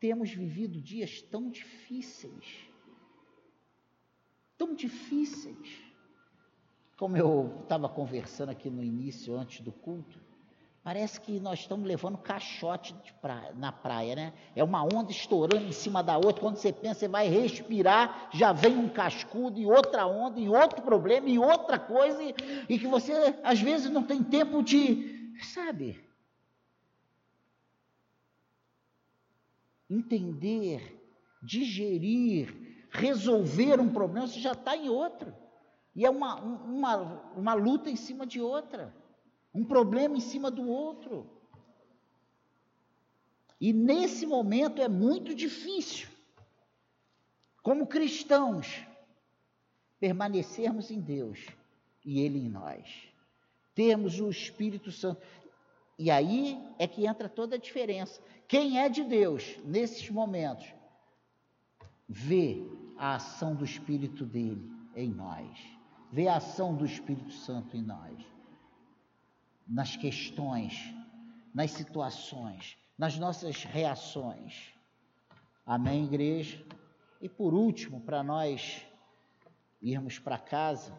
Temos 0.00 0.30
vivido 0.30 0.82
dias 0.82 1.22
tão 1.22 1.48
difíceis. 1.48 2.68
Tão 4.56 4.74
difíceis. 4.74 5.80
Como 6.96 7.16
eu 7.16 7.60
estava 7.62 7.88
conversando 7.88 8.48
aqui 8.48 8.68
no 8.68 8.82
início, 8.82 9.38
antes 9.38 9.60
do 9.60 9.70
culto, 9.70 10.18
Parece 10.82 11.20
que 11.20 11.38
nós 11.38 11.58
estamos 11.58 11.86
levando 11.86 12.16
caixote 12.16 12.94
praia, 13.20 13.52
na 13.54 13.70
praia, 13.70 14.16
né? 14.16 14.32
É 14.56 14.64
uma 14.64 14.82
onda 14.82 15.10
estourando 15.10 15.66
em 15.66 15.72
cima 15.72 16.02
da 16.02 16.16
outra. 16.16 16.40
Quando 16.40 16.56
você 16.56 16.72
pensa, 16.72 17.00
você 17.00 17.08
vai 17.08 17.28
respirar, 17.28 18.30
já 18.32 18.52
vem 18.52 18.74
um 18.74 18.88
cascudo 18.88 19.60
e 19.60 19.66
outra 19.66 20.06
onda, 20.06 20.40
e 20.40 20.48
outro 20.48 20.80
problema, 20.80 21.28
e 21.28 21.38
outra 21.38 21.78
coisa, 21.78 22.22
e, 22.22 22.34
e 22.70 22.78
que 22.78 22.86
você 22.86 23.12
às 23.44 23.60
vezes 23.60 23.90
não 23.90 24.02
tem 24.02 24.22
tempo 24.22 24.62
de, 24.62 25.34
sabe? 25.52 26.07
Entender, 29.88 31.00
digerir, 31.42 32.86
resolver 32.90 33.80
um 33.80 33.92
problema, 33.92 34.26
você 34.26 34.40
já 34.40 34.52
está 34.52 34.76
em 34.76 34.88
outro. 34.88 35.34
E 35.94 36.04
é 36.04 36.10
uma, 36.10 36.36
uma, 36.36 36.96
uma 37.34 37.54
luta 37.54 37.90
em 37.90 37.96
cima 37.96 38.26
de 38.26 38.40
outra 38.40 38.94
um 39.58 39.64
problema 39.64 40.16
em 40.16 40.20
cima 40.20 40.50
do 40.50 40.68
outro. 40.68 41.28
E 43.60 43.72
nesse 43.72 44.24
momento 44.24 44.80
é 44.80 44.88
muito 44.88 45.34
difícil, 45.34 46.08
como 47.62 47.86
cristãos, 47.86 48.82
permanecermos 49.98 50.90
em 50.92 51.00
Deus 51.00 51.44
e 52.04 52.20
Ele 52.20 52.38
em 52.38 52.48
nós. 52.48 53.08
Termos 53.74 54.20
o 54.20 54.30
Espírito 54.30 54.92
Santo. 54.92 55.20
E 55.98 56.10
aí 56.10 56.62
é 56.78 56.86
que 56.86 57.06
entra 57.06 57.28
toda 57.28 57.56
a 57.56 57.58
diferença. 57.58 58.22
Quem 58.46 58.78
é 58.78 58.88
de 58.88 59.02
Deus 59.02 59.58
nesses 59.64 60.08
momentos 60.08 60.72
vê 62.08 62.62
a 62.96 63.16
ação 63.16 63.54
do 63.54 63.64
Espírito 63.64 64.24
dele 64.24 64.70
em 64.94 65.10
nós, 65.10 65.58
vê 66.12 66.28
a 66.28 66.36
ação 66.36 66.74
do 66.74 66.84
Espírito 66.84 67.32
Santo 67.32 67.76
em 67.76 67.82
nós 67.82 68.38
nas 69.68 69.96
questões, 69.96 70.94
nas 71.54 71.72
situações, 71.72 72.78
nas 72.96 73.18
nossas 73.18 73.64
reações. 73.64 74.72
Amém, 75.66 76.04
igreja? 76.04 76.64
E 77.20 77.28
por 77.28 77.52
último, 77.52 78.00
para 78.00 78.22
nós 78.22 78.82
irmos 79.82 80.18
para 80.18 80.38
casa, 80.38 80.98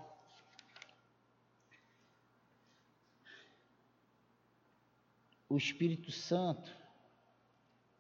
o 5.50 5.58
Espírito 5.58 6.12
Santo 6.12 6.72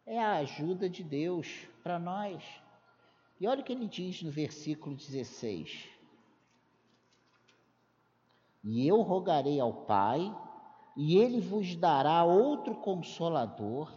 é 0.06 0.20
a 0.20 0.38
ajuda 0.38 0.88
de 0.88 1.04
Deus 1.04 1.68
para 1.84 1.98
nós. 1.98 2.44
E 3.40 3.48
olha 3.48 3.62
o 3.62 3.64
que 3.64 3.74
ele 3.74 3.88
diz 3.88 4.22
no 4.22 4.30
versículo 4.30 4.96
16: 4.96 5.90
E 8.64 8.88
eu 8.88 9.02
rogarei 9.02 9.60
ao 9.60 9.74
Pai, 9.74 10.36
e 10.96 11.18
ele 11.18 11.42
vos 11.42 11.76
dará 11.76 12.24
outro 12.24 12.76
consolador, 12.76 13.92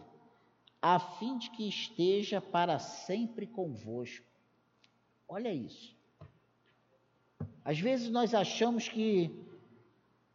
a 0.80 0.98
fim 0.98 1.36
de 1.36 1.50
que 1.50 1.68
esteja 1.68 2.40
para 2.40 2.78
sempre 2.78 3.46
convosco. 3.46 4.26
Olha 5.28 5.52
isso. 5.52 5.94
Às 7.64 7.78
vezes 7.78 8.10
nós 8.10 8.34
achamos 8.34 8.88
que 8.88 9.30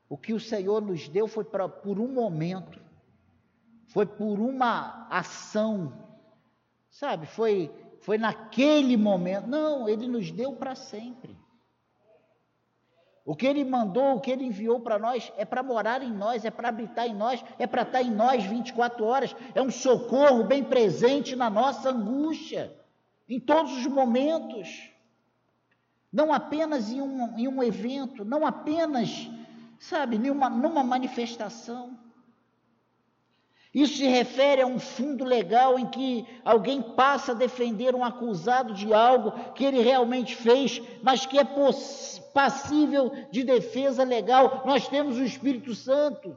o 0.09 0.17
que 0.17 0.33
o 0.33 0.39
Senhor 0.39 0.81
nos 0.81 1.09
deu 1.09 1.27
foi 1.27 1.43
pra, 1.43 1.67
por 1.67 1.99
um 1.99 2.07
momento, 2.07 2.86
foi 3.97 4.05
por 4.05 4.39
uma 4.39 5.07
ação, 5.09 5.91
sabe? 6.87 7.25
Foi, 7.25 7.71
foi 8.01 8.19
naquele 8.19 8.95
momento. 8.95 9.47
Não, 9.47 9.89
Ele 9.89 10.07
nos 10.07 10.29
deu 10.29 10.53
para 10.53 10.75
sempre. 10.75 11.35
O 13.25 13.35
que 13.35 13.47
ele 13.47 13.65
mandou, 13.65 14.17
o 14.17 14.21
que 14.21 14.29
ele 14.29 14.45
enviou 14.45 14.79
para 14.81 14.99
nós 14.99 15.33
é 15.35 15.43
para 15.43 15.63
morar 15.63 16.03
em 16.03 16.13
nós, 16.13 16.45
é 16.45 16.51
para 16.51 16.69
habitar 16.69 17.07
em 17.07 17.15
nós, 17.15 17.43
é 17.57 17.65
para 17.65 17.81
estar 17.81 18.03
em 18.03 18.11
nós 18.11 18.43
24 18.43 19.03
horas, 19.03 19.35
é 19.55 19.63
um 19.63 19.71
socorro 19.71 20.43
bem 20.43 20.63
presente 20.63 21.35
na 21.35 21.49
nossa 21.49 21.89
angústia, 21.89 22.79
em 23.27 23.39
todos 23.39 23.75
os 23.79 23.87
momentos. 23.87 24.91
Não 26.13 26.31
apenas 26.31 26.91
em 26.91 27.01
um, 27.01 27.35
em 27.35 27.47
um 27.47 27.63
evento, 27.63 28.23
não 28.23 28.45
apenas, 28.45 29.27
sabe, 29.79 30.19
numa, 30.19 30.51
numa 30.51 30.83
manifestação. 30.83 32.05
Isso 33.77 33.97
se 33.97 34.07
refere 34.07 34.59
a 34.59 34.65
um 34.65 34.79
fundo 34.79 35.23
legal 35.23 35.77
em 35.77 35.85
que 35.85 36.27
alguém 36.43 36.81
passa 36.81 37.31
a 37.31 37.35
defender 37.35 37.93
um 37.93 38.03
acusado 38.03 38.73
de 38.73 38.91
algo 38.91 39.31
que 39.53 39.63
ele 39.63 39.83
realmente 39.83 40.35
fez, 40.35 40.81
mas 41.03 41.27
que 41.27 41.37
é 41.37 41.45
passível 42.33 43.11
de 43.29 43.43
defesa 43.43 44.03
legal. 44.03 44.63
Nós 44.65 44.87
temos 44.87 45.19
o 45.19 45.23
Espírito 45.23 45.75
Santo 45.75 46.35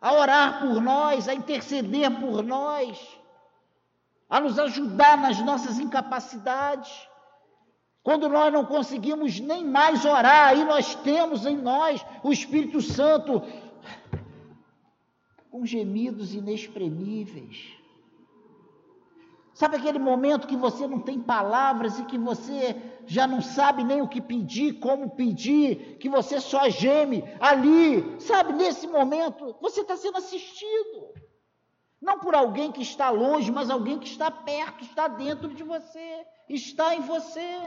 a 0.00 0.14
orar 0.14 0.60
por 0.62 0.80
nós, 0.80 1.28
a 1.28 1.34
interceder 1.34 2.10
por 2.18 2.42
nós, 2.42 2.98
a 4.26 4.40
nos 4.40 4.58
ajudar 4.58 5.18
nas 5.18 5.38
nossas 5.40 5.78
incapacidades. 5.78 6.90
Quando 8.02 8.26
nós 8.26 8.50
não 8.50 8.64
conseguimos 8.64 9.38
nem 9.38 9.66
mais 9.66 10.06
orar, 10.06 10.48
aí 10.48 10.64
nós 10.64 10.94
temos 10.94 11.44
em 11.44 11.58
nós 11.58 12.02
o 12.22 12.32
Espírito 12.32 12.80
Santo 12.80 13.42
com 15.52 15.66
gemidos 15.66 16.32
inexprimíveis. 16.32 17.74
Sabe 19.52 19.76
aquele 19.76 19.98
momento 19.98 20.46
que 20.46 20.56
você 20.56 20.86
não 20.86 20.98
tem 20.98 21.20
palavras 21.20 21.98
e 21.98 22.06
que 22.06 22.16
você 22.16 22.74
já 23.04 23.26
não 23.26 23.42
sabe 23.42 23.84
nem 23.84 24.00
o 24.00 24.08
que 24.08 24.22
pedir, 24.22 24.80
como 24.80 25.10
pedir, 25.10 25.98
que 25.98 26.08
você 26.08 26.40
só 26.40 26.70
geme 26.70 27.22
ali, 27.38 28.18
sabe? 28.18 28.54
Nesse 28.54 28.86
momento, 28.86 29.54
você 29.60 29.82
está 29.82 29.94
sendo 29.94 30.16
assistido. 30.16 31.12
Não 32.00 32.18
por 32.18 32.34
alguém 32.34 32.72
que 32.72 32.80
está 32.80 33.10
longe, 33.10 33.52
mas 33.52 33.68
alguém 33.68 33.98
que 33.98 34.08
está 34.08 34.30
perto, 34.30 34.82
está 34.82 35.06
dentro 35.06 35.52
de 35.52 35.62
você, 35.62 36.26
está 36.48 36.96
em 36.96 37.02
você. 37.02 37.60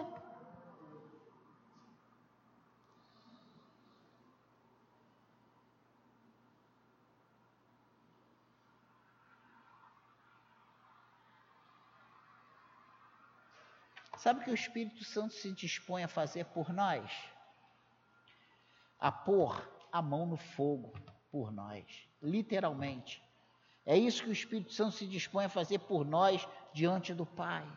Sabe 14.25 14.39
o 14.39 14.43
que 14.43 14.49
o 14.49 14.55
Espírito 14.55 15.03
Santo 15.03 15.35
se 15.35 15.51
dispõe 15.51 16.03
a 16.03 16.07
fazer 16.07 16.45
por 16.45 16.73
nós? 16.73 17.11
A 18.99 19.11
pôr 19.11 19.55
a 19.91 20.01
mão 20.01 20.25
no 20.25 20.35
fogo 20.35 20.91
por 21.29 21.51
nós, 21.51 21.85
literalmente. 22.23 23.23
É 23.85 23.95
isso 23.95 24.23
que 24.23 24.29
o 24.29 24.33
Espírito 24.33 24.73
Santo 24.73 24.95
se 24.95 25.05
dispõe 25.05 25.45
a 25.45 25.49
fazer 25.49 25.77
por 25.77 26.03
nós 26.03 26.43
diante 26.73 27.13
do 27.13 27.23
Pai. 27.23 27.71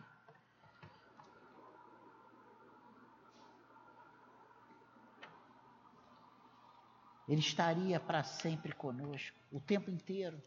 Ele 7.28 7.40
estaria 7.40 8.00
para 8.00 8.22
sempre 8.22 8.72
conosco, 8.72 9.37
o 9.52 9.61
tempo 9.61 9.90
inteiro. 9.90 10.42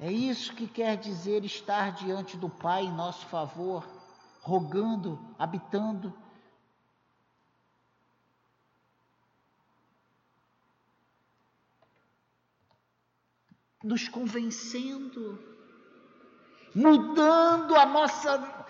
É 0.00 0.12
isso 0.12 0.54
que 0.54 0.68
quer 0.68 0.96
dizer 0.96 1.44
estar 1.44 1.92
diante 1.92 2.36
do 2.36 2.48
Pai 2.48 2.84
em 2.84 2.92
nosso 2.92 3.26
favor, 3.26 3.84
rogando, 4.40 5.18
habitando. 5.36 6.14
Nos 13.82 14.08
convencendo, 14.08 15.38
mudando 16.74 17.74
a 17.74 17.86
nossa, 17.86 18.66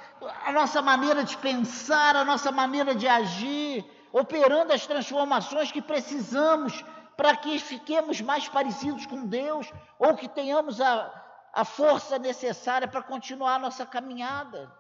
a 0.47 0.53
nossa 0.53 0.81
maneira 0.81 1.25
de 1.25 1.37
pensar, 1.37 2.17
a 2.17 2.25
nossa 2.25 2.51
maneira 2.51 2.95
de 2.95 3.07
agir, 3.07 3.85
operando 4.13 4.73
as 4.73 4.87
transformações 4.87 5.71
que 5.71 5.83
precisamos 5.83 6.85
para 7.19 7.37
que 7.37 7.59
fiquemos 7.59 8.21
mais 8.21 8.49
parecidos 8.49 9.05
com 9.05 9.27
Deus, 9.27 9.73
ou 9.99 10.15
que 10.15 10.29
tenhamos 10.29 10.81
a, 10.81 11.51
a 11.53 11.65
força 11.65 12.17
necessária 12.17 12.87
para 12.87 13.03
continuar 13.03 13.59
nossa 13.59 13.85
caminhada. 13.85 14.73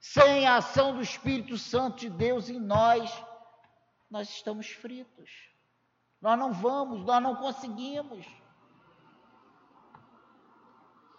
Sem 0.00 0.48
a 0.48 0.56
ação 0.56 0.96
do 0.96 1.00
Espírito 1.00 1.56
Santo 1.56 1.98
de 1.98 2.10
Deus 2.10 2.48
em 2.48 2.58
nós, 2.58 3.08
nós 4.10 4.28
estamos 4.30 4.66
fritos. 4.66 5.30
Nós 6.20 6.36
não 6.36 6.52
vamos, 6.52 7.04
nós 7.04 7.22
não 7.22 7.36
conseguimos. 7.36 8.26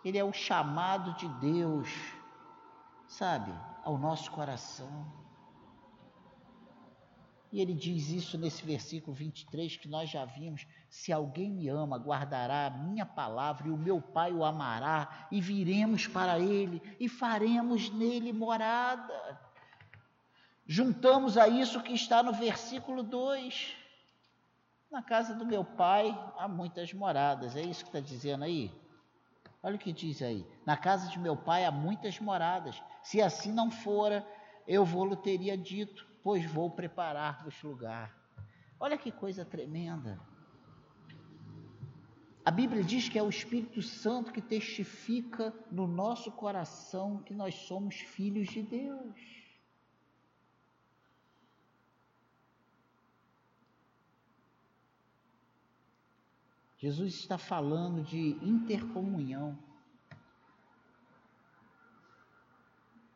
Ele 0.03 0.17
é 0.17 0.23
o 0.25 0.33
chamado 0.33 1.13
de 1.13 1.29
Deus, 1.39 1.87
sabe, 3.07 3.53
ao 3.85 3.97
nosso 3.97 4.29
coração. 4.31 5.24
E 7.55 7.61
ele 7.61 7.73
diz 7.73 8.09
isso 8.09 8.37
nesse 8.37 8.65
versículo 8.65 9.15
23 9.15 9.77
que 9.77 9.87
nós 9.87 10.09
já 10.09 10.25
vimos: 10.25 10.67
Se 10.89 11.13
alguém 11.13 11.49
me 11.49 11.69
ama, 11.69 11.97
guardará 11.97 12.65
a 12.65 12.69
minha 12.69 13.05
palavra, 13.05 13.69
e 13.69 13.71
o 13.71 13.77
meu 13.77 14.01
Pai 14.01 14.33
o 14.33 14.43
amará, 14.43 15.25
e 15.31 15.39
viremos 15.39 16.05
para 16.05 16.37
ele, 16.37 16.81
e 16.99 17.07
faremos 17.07 17.89
nele 17.91 18.33
morada. 18.33 19.39
Juntamos 20.67 21.37
a 21.37 21.47
isso 21.47 21.81
que 21.81 21.93
está 21.93 22.21
no 22.21 22.33
versículo 22.33 23.01
2. 23.01 23.73
Na 24.91 25.01
casa 25.01 25.33
do 25.33 25.45
meu 25.45 25.63
pai 25.63 26.13
há 26.37 26.49
muitas 26.49 26.91
moradas, 26.91 27.55
é 27.55 27.61
isso 27.61 27.85
que 27.85 27.89
está 27.89 28.01
dizendo 28.01 28.43
aí? 28.43 28.69
Olha 29.63 29.77
o 29.77 29.79
que 29.79 29.93
diz 29.93 30.21
aí. 30.21 30.45
Na 30.65 30.75
casa 30.75 31.07
de 31.07 31.17
meu 31.17 31.37
pai 31.37 31.63
há 31.63 31.71
muitas 31.71 32.19
moradas. 32.19 32.83
Se 33.01 33.21
assim 33.21 33.53
não 33.53 33.71
fora, 33.71 34.27
eu 34.67 34.83
vou-lhe 34.83 35.15
teria 35.15 35.57
dito 35.57 36.14
pois 36.25 36.43
vou 36.43 36.71
preparar-vos 36.71 37.61
lugar. 37.61 38.11
Olha 38.79 38.97
que 38.97 39.11
coisa 39.11 39.45
tremenda. 39.45 40.19
A 42.43 42.49
Bíblia 42.49 42.83
diz 42.83 43.07
que 43.07 43.19
é 43.19 43.21
o 43.21 43.29
Espírito 43.29 43.79
Santo 43.83 44.33
que 44.33 44.41
testifica 44.41 45.53
no 45.71 45.85
nosso 45.85 46.31
coração 46.31 47.21
que 47.21 47.31
nós 47.31 47.53
somos 47.53 47.97
filhos 47.97 48.47
de 48.47 48.63
Deus. 48.63 49.19
Jesus 56.79 57.13
está 57.13 57.38
falando 57.38 58.01
de 58.01 58.29
intercomunhão. 58.41 59.55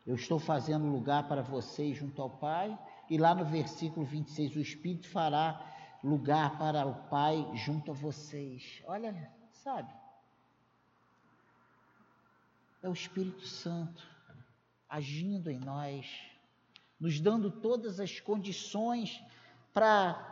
Eu 0.05 0.13
estou 0.13 0.37
fazendo 0.37 0.85
lugar 0.85 1.27
para 1.27 1.41
vocês 1.41 1.97
junto 1.97 2.21
ao 2.21 2.29
Pai, 2.29 2.77
e 3.09 3.17
lá 3.17 3.33
no 3.33 3.43
versículo 3.43 4.05
26, 4.05 4.55
o 4.55 4.59
Espírito 4.59 5.07
fará 5.07 5.65
lugar 6.03 6.57
para 6.57 6.85
o 6.85 6.93
Pai 7.09 7.49
junto 7.55 7.91
a 7.91 7.93
vocês. 7.93 8.81
Olha, 8.85 9.31
sabe? 9.51 9.91
É 12.81 12.87
o 12.87 12.93
Espírito 12.93 13.45
Santo 13.45 14.07
agindo 14.87 15.49
em 15.49 15.59
nós, 15.59 16.07
nos 16.99 17.19
dando 17.19 17.51
todas 17.51 17.99
as 17.99 18.19
condições 18.19 19.21
para 19.73 20.27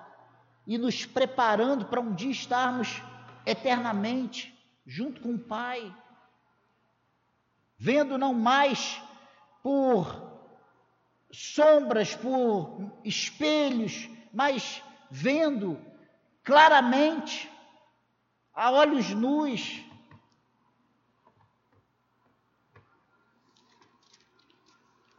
e 0.66 0.78
nos 0.78 1.06
preparando 1.06 1.86
para 1.86 2.02
um 2.02 2.13
dia 2.13 2.32
estarmos 2.32 3.02
eternamente 3.46 4.54
junto 4.86 5.22
com 5.22 5.36
o 5.36 5.40
Pai, 5.40 5.96
vendo 7.78 8.18
não 8.18 8.34
mais 8.34 9.02
por 9.63 10.27
sombras, 11.38 12.15
por 12.15 12.80
espelhos, 13.04 14.10
mas 14.34 14.84
vendo 15.12 15.80
claramente, 16.43 17.47
a 18.52 18.71
olhos 18.71 19.12
nus. 19.12 19.84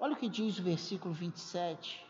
Olha 0.01 0.15
o 0.15 0.17
que 0.17 0.29
diz 0.29 0.59
o 0.59 0.63
versículo 0.65 1.15
27. 1.15 2.05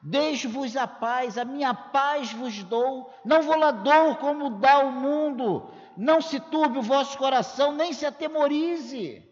Deixo-vos 0.00 0.74
a 0.74 0.86
paz, 0.86 1.36
a 1.36 1.44
minha 1.44 1.74
paz 1.74 2.32
vos 2.32 2.62
dou, 2.64 3.12
não 3.22 3.42
vou 3.42 3.58
lá 3.58 3.70
dou 3.70 4.16
como 4.16 4.58
dá 4.58 4.78
o 4.78 4.90
mundo, 4.90 5.70
não 5.94 6.22
se 6.22 6.40
turbe 6.40 6.78
o 6.78 6.82
vosso 6.82 7.18
coração, 7.18 7.72
nem 7.72 7.92
se 7.92 8.06
atemorize. 8.06 9.29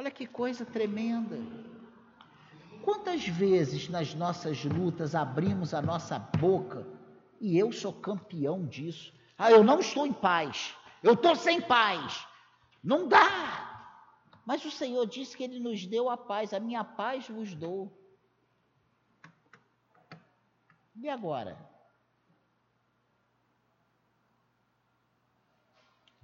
Olha 0.00 0.10
que 0.10 0.26
coisa 0.26 0.64
tremenda. 0.64 1.36
Quantas 2.82 3.28
vezes 3.28 3.86
nas 3.86 4.14
nossas 4.14 4.64
lutas 4.64 5.14
abrimos 5.14 5.74
a 5.74 5.82
nossa 5.82 6.18
boca 6.18 6.86
e 7.38 7.58
eu 7.58 7.70
sou 7.70 7.92
campeão 7.92 8.64
disso? 8.64 9.12
Ah, 9.36 9.50
eu 9.50 9.62
não 9.62 9.78
estou 9.78 10.06
em 10.06 10.12
paz, 10.14 10.74
eu 11.02 11.12
estou 11.12 11.36
sem 11.36 11.60
paz. 11.60 12.26
Não 12.82 13.08
dá. 13.08 13.92
Mas 14.46 14.64
o 14.64 14.70
Senhor 14.70 15.04
disse 15.04 15.36
que 15.36 15.44
Ele 15.44 15.60
nos 15.60 15.84
deu 15.86 16.08
a 16.08 16.16
paz, 16.16 16.54
a 16.54 16.58
minha 16.60 16.82
paz 16.82 17.28
vos 17.28 17.54
dou. 17.54 17.92
E 20.96 21.10
agora? 21.10 21.58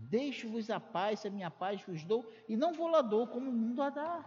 Deixo-vos 0.08 0.70
a 0.70 0.78
paz, 0.78 1.24
a 1.26 1.30
minha 1.30 1.50
paz 1.50 1.82
vos 1.82 2.04
dou, 2.04 2.24
e 2.48 2.56
não 2.56 2.72
vou 2.72 2.88
lá 2.88 3.02
dou 3.02 3.26
como 3.26 3.50
o 3.50 3.52
mundo 3.52 3.82
a 3.82 3.90
dá. 3.90 4.24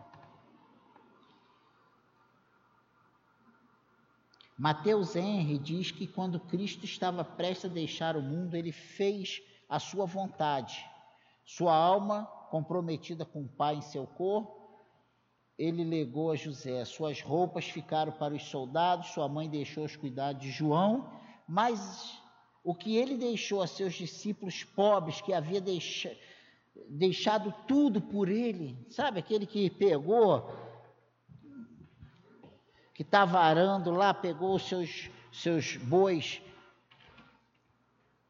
Mateus 4.58 5.15
Henry 5.15 5.58
diz 5.58 5.89
que 5.89 6.06
quando 6.06 6.38
Cristo 6.39 6.84
estava 6.84 7.24
prestes 7.24 7.72
a 7.72 7.74
deixar 7.74 8.18
o 8.18 8.22
mundo, 8.22 8.58
ele 8.58 8.74
fez 8.74 9.42
a 9.70 9.80
sua 9.80 10.06
vontade. 10.06 10.86
Sua 11.46 11.74
alma, 11.74 12.26
comprometida 12.50 13.26
com 13.26 13.44
o 13.44 13.48
Pai 13.48 13.76
em 13.76 13.82
seu 13.82 14.06
corpo, 14.06 14.60
ele 15.58 15.84
legou 15.84 16.32
a 16.32 16.36
José. 16.36 16.84
Suas 16.84 17.22
roupas 17.22 17.65
ficaram 17.70 18.12
para 18.12 18.34
os 18.34 18.44
soldados, 18.44 19.08
sua 19.08 19.30
mãe 19.30 19.50
deixou 19.50 19.86
os 19.86 19.96
cuidados 19.96 20.42
de 20.42 20.52
João, 20.52 21.10
mas 21.48 22.22
o 22.63 22.76
que 22.76 22.98
ele 22.98 23.17
deixou 23.17 23.62
a 23.62 23.67
seus 23.67 23.93
discípulos 23.93 24.63
pobres, 24.63 25.22
que 25.22 25.34
havia 25.34 25.62
deixa, 25.62 26.15
deixado 26.88 27.54
tudo 27.67 28.02
por 28.02 28.30
ele, 28.30 28.78
sabe, 28.89 29.19
aquele 29.19 29.45
que 29.45 29.69
pegou, 29.69 30.52
que 32.93 33.02
estava 33.02 33.39
arando 33.39 33.91
lá, 33.91 34.13
pegou 34.13 34.56
os 34.56 34.67
seus, 34.67 35.10
seus 35.32 35.78
bois, 35.78 36.41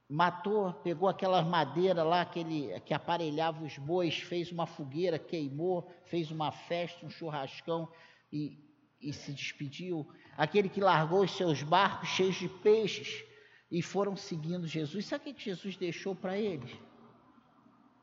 matou, 0.07 0.73
pegou 0.73 1.07
aquela 1.07 1.41
madeira 1.43 2.03
lá 2.03 2.25
que, 2.25 2.39
ele, 2.39 2.79
que 2.81 2.93
aparelhava 2.93 3.63
os 3.63 3.77
bois, 3.77 4.17
fez 4.17 4.51
uma 4.51 4.65
fogueira, 4.65 5.19
queimou, 5.19 5.87
fez 6.05 6.31
uma 6.31 6.51
festa, 6.51 7.05
um 7.05 7.09
churrascão 7.09 7.87
e, 8.31 8.57
e 8.99 9.13
se 9.13 9.31
despediu. 9.31 10.07
Aquele 10.35 10.67
que 10.67 10.81
largou 10.81 11.23
os 11.23 11.31
seus 11.31 11.61
barcos 11.61 12.09
cheios 12.09 12.35
de 12.35 12.49
peixes, 12.49 13.23
e 13.71 13.81
foram 13.81 14.15
seguindo 14.15 14.65
Jesus. 14.65 15.05
Sabe 15.05 15.29
o 15.29 15.33
que 15.33 15.43
Jesus 15.43 15.77
deixou 15.77 16.15
para 16.15 16.37
eles? 16.37 16.71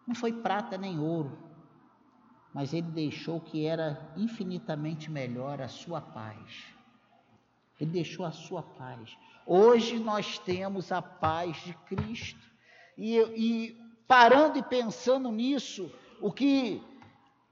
Não 0.06 0.14
foi 0.14 0.32
prata 0.32 0.78
nem 0.78 0.98
ouro, 0.98 1.36
mas 2.54 2.72
ele 2.72 2.90
deixou 2.90 3.40
que 3.40 3.66
era 3.66 4.12
infinitamente 4.16 5.10
melhor 5.10 5.60
a 5.60 5.68
sua 5.68 6.00
paz. 6.00 6.64
Ele 7.80 7.90
deixou 7.90 8.24
a 8.24 8.30
sua 8.30 8.62
paz. 8.62 9.16
Hoje 9.44 9.98
nós 9.98 10.38
temos 10.38 10.92
a 10.92 11.02
paz 11.02 11.56
de 11.58 11.74
Cristo. 11.74 12.40
E, 12.96 13.18
e 13.18 13.80
parando 14.06 14.58
e 14.58 14.62
pensando 14.62 15.30
nisso, 15.30 15.92
o 16.20 16.32
que 16.32 16.82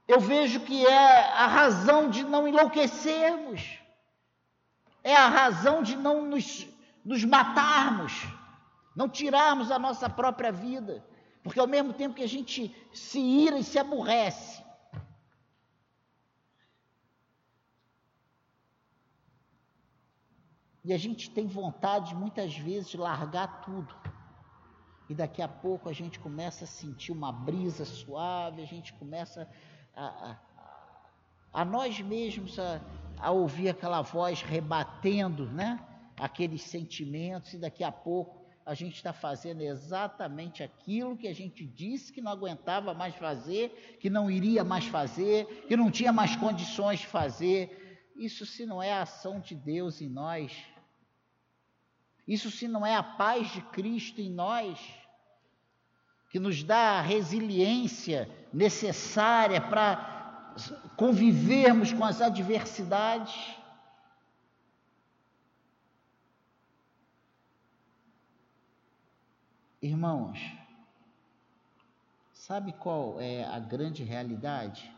eu 0.07 0.19
vejo 0.19 0.61
que 0.61 0.85
é 0.85 1.19
a 1.31 1.47
razão 1.47 2.09
de 2.09 2.23
não 2.23 2.47
enlouquecermos, 2.47 3.79
é 5.03 5.15
a 5.15 5.27
razão 5.27 5.83
de 5.83 5.95
não 5.95 6.25
nos 6.25 6.67
nos 7.05 7.23
matarmos, 7.23 8.11
não 8.95 9.07
tirarmos 9.07 9.71
a 9.71 9.79
nossa 9.79 10.09
própria 10.09 10.51
vida, 10.51 11.05
porque 11.43 11.59
ao 11.59 11.67
mesmo 11.67 11.93
tempo 11.93 12.15
que 12.15 12.23
a 12.23 12.27
gente 12.27 12.75
se 12.91 13.19
ira 13.19 13.59
e 13.59 13.63
se 13.63 13.77
aborrece, 13.77 14.65
E 20.85 20.93
a 20.93 20.99
gente 20.99 21.31
tem 21.31 21.47
vontade, 21.47 22.13
muitas 22.13 22.55
vezes, 22.55 22.89
de 22.91 22.95
largar 22.95 23.61
tudo. 23.61 23.91
E 25.09 25.15
daqui 25.15 25.41
a 25.41 25.47
pouco 25.47 25.89
a 25.89 25.93
gente 25.93 26.19
começa 26.19 26.65
a 26.65 26.67
sentir 26.67 27.11
uma 27.11 27.31
brisa 27.31 27.83
suave, 27.83 28.61
a 28.61 28.67
gente 28.67 28.93
começa 28.93 29.49
a, 29.95 30.05
a, 30.05 30.37
a 31.61 31.65
nós 31.65 31.99
mesmos 31.99 32.59
a, 32.59 32.79
a 33.17 33.31
ouvir 33.31 33.69
aquela 33.69 34.03
voz 34.03 34.43
rebatendo, 34.43 35.49
né? 35.49 35.83
Aqueles 36.17 36.61
sentimentos, 36.61 37.53
e 37.53 37.57
daqui 37.57 37.83
a 37.83 37.91
pouco 37.91 38.45
a 38.65 38.73
gente 38.73 38.95
está 38.95 39.13
fazendo 39.13 39.61
exatamente 39.61 40.63
aquilo 40.63 41.15
que 41.17 41.27
a 41.27 41.33
gente 41.33 41.63
disse 41.65 42.11
que 42.11 42.21
não 42.21 42.31
aguentava 42.31 42.93
mais 42.93 43.15
fazer, 43.15 43.97
que 43.99 44.09
não 44.09 44.29
iria 44.29 44.63
mais 44.63 44.85
fazer, 44.87 45.45
que 45.67 45.77
não 45.77 45.91
tinha 45.91 46.11
mais 46.11 46.35
condições 46.35 47.01
de 47.01 47.07
fazer. 47.07 48.09
Isso 48.15 48.45
se 48.45 48.65
não 48.65 48.81
é 48.81 48.91
a 48.91 49.03
ação 49.03 49.39
de 49.39 49.53
Deus 49.53 50.01
em 50.01 50.09
nós, 50.09 50.51
isso 52.27 52.49
se 52.49 52.67
não 52.67 52.85
é 52.85 52.95
a 52.95 53.03
paz 53.03 53.51
de 53.51 53.61
Cristo 53.61 54.19
em 54.19 54.31
nós, 54.31 54.79
que 56.31 56.39
nos 56.39 56.63
dá 56.63 56.97
a 56.97 57.01
resiliência 57.01 58.27
necessária 58.51 59.61
para 59.61 60.53
convivermos 60.97 61.93
com 61.93 62.03
as 62.03 62.21
adversidades. 62.21 63.33
Irmãos, 69.85 70.39
sabe 72.31 72.73
qual 72.73 73.19
é 73.19 73.43
a 73.43 73.59
grande 73.59 74.03
realidade? 74.03 74.91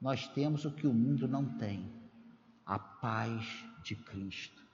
Nós 0.00 0.28
temos 0.28 0.64
o 0.64 0.70
que 0.70 0.86
o 0.86 0.92
mundo 0.92 1.26
não 1.26 1.44
tem: 1.58 1.90
a 2.66 2.78
paz 2.78 3.64
de 3.82 3.96
Cristo 3.96 4.64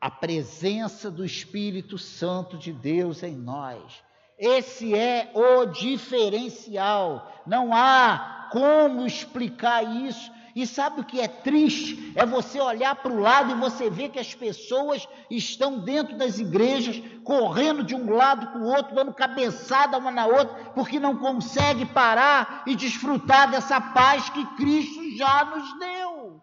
a 0.00 0.10
presença 0.10 1.10
do 1.10 1.24
Espírito 1.24 1.98
Santo 1.98 2.56
de 2.56 2.72
Deus 2.72 3.22
em 3.22 3.36
nós. 3.36 4.02
Esse 4.38 4.94
é 4.94 5.30
o 5.34 5.66
diferencial. 5.66 7.30
Não 7.46 7.74
há 7.74 8.48
como 8.50 9.06
explicar 9.06 9.82
isso. 10.06 10.32
E 10.54 10.66
sabe 10.66 11.00
o 11.00 11.04
que 11.04 11.20
é 11.20 11.28
triste? 11.28 12.12
É 12.16 12.26
você 12.26 12.60
olhar 12.60 12.94
para 12.96 13.12
o 13.12 13.20
lado 13.20 13.52
e 13.52 13.60
você 13.60 13.88
ver 13.88 14.08
que 14.08 14.18
as 14.18 14.34
pessoas 14.34 15.08
estão 15.30 15.78
dentro 15.78 16.16
das 16.16 16.38
igrejas, 16.38 17.00
correndo 17.22 17.84
de 17.84 17.94
um 17.94 18.10
lado 18.10 18.48
para 18.48 18.60
o 18.60 18.66
outro, 18.66 18.94
dando 18.94 19.14
cabeçada 19.14 19.96
uma 19.96 20.10
na 20.10 20.26
outra, 20.26 20.72
porque 20.74 20.98
não 20.98 21.16
consegue 21.16 21.86
parar 21.86 22.64
e 22.66 22.74
desfrutar 22.74 23.50
dessa 23.50 23.80
paz 23.80 24.28
que 24.30 24.44
Cristo 24.56 25.16
já 25.16 25.44
nos 25.44 25.78
deu. 25.78 26.42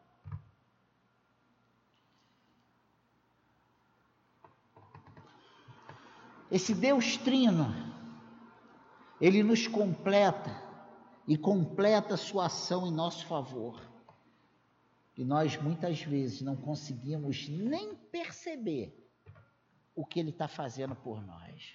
Esse 6.49 6.73
Deus 6.73 7.17
Trino, 7.17 7.75
ele 9.19 9.43
nos 9.43 9.67
completa 9.67 10.55
e 11.27 11.37
completa 11.37 12.13
a 12.13 12.17
sua 12.17 12.45
ação 12.45 12.87
em 12.87 12.91
nosso 12.91 13.25
favor. 13.25 13.96
E 15.17 15.25
nós 15.25 15.57
muitas 15.57 15.99
vezes 16.01 16.41
não 16.41 16.55
conseguimos 16.55 17.49
nem 17.49 17.95
perceber 17.95 18.95
o 19.95 20.05
que 20.05 20.19
ele 20.19 20.29
está 20.29 20.47
fazendo 20.47 20.95
por 20.95 21.25
nós. 21.25 21.73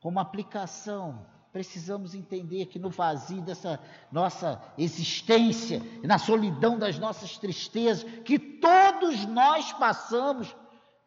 Como 0.00 0.18
aplicação, 0.18 1.26
precisamos 1.52 2.14
entender 2.14 2.66
que 2.66 2.78
no 2.78 2.88
vazio 2.88 3.42
dessa 3.42 3.78
nossa 4.10 4.60
existência, 4.78 5.80
na 6.02 6.18
solidão 6.18 6.78
das 6.78 6.98
nossas 6.98 7.36
tristezas, 7.36 8.02
que 8.22 8.38
todos 8.38 9.26
nós 9.26 9.74
passamos, 9.74 10.56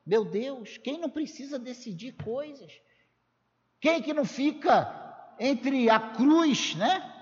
meu 0.05 0.23
Deus, 0.23 0.77
quem 0.77 0.99
não 0.99 1.09
precisa 1.09 1.57
decidir 1.57 2.13
coisas? 2.23 2.71
Quem 3.81 4.01
que 4.03 4.13
não 4.13 4.25
fica 4.25 5.33
entre 5.39 5.89
a 5.89 5.99
cruz, 5.99 6.75
né? 6.75 7.14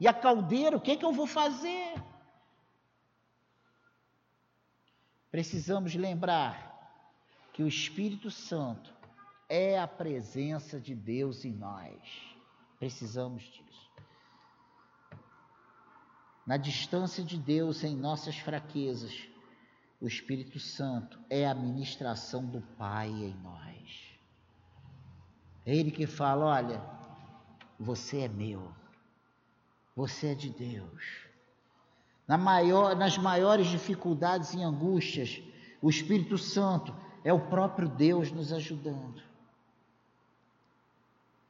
E 0.00 0.08
a 0.08 0.14
caldeira, 0.14 0.76
o 0.76 0.80
que 0.80 0.96
que 0.96 1.04
eu 1.04 1.12
vou 1.12 1.26
fazer? 1.26 2.02
Precisamos 5.30 5.94
lembrar 5.94 6.70
que 7.52 7.62
o 7.62 7.68
Espírito 7.68 8.30
Santo 8.30 8.92
é 9.46 9.78
a 9.78 9.86
presença 9.86 10.80
de 10.80 10.94
Deus 10.94 11.44
em 11.44 11.52
nós. 11.52 12.00
Precisamos 12.78 13.42
disso. 13.42 13.90
Na 16.46 16.56
distância 16.56 17.22
de 17.22 17.36
Deus 17.36 17.84
em 17.84 17.94
nossas 17.94 18.36
fraquezas, 18.38 19.28
o 20.00 20.06
Espírito 20.06 20.58
Santo 20.58 21.20
é 21.28 21.46
a 21.46 21.54
ministração 21.54 22.46
do 22.46 22.62
Pai 22.78 23.08
em 23.08 23.34
nós. 23.42 24.18
É 25.66 25.76
Ele 25.76 25.90
que 25.90 26.06
fala: 26.06 26.46
olha, 26.46 26.82
você 27.78 28.20
é 28.20 28.28
meu, 28.28 28.74
você 29.94 30.28
é 30.28 30.34
de 30.34 30.50
Deus. 30.50 31.28
Na 32.26 32.38
maior, 32.38 32.94
nas 32.94 33.18
maiores 33.18 33.66
dificuldades 33.66 34.54
e 34.54 34.62
angústias, 34.62 35.42
o 35.82 35.90
Espírito 35.90 36.38
Santo 36.38 36.94
é 37.24 37.32
o 37.32 37.48
próprio 37.48 37.88
Deus 37.88 38.30
nos 38.30 38.52
ajudando. 38.52 39.22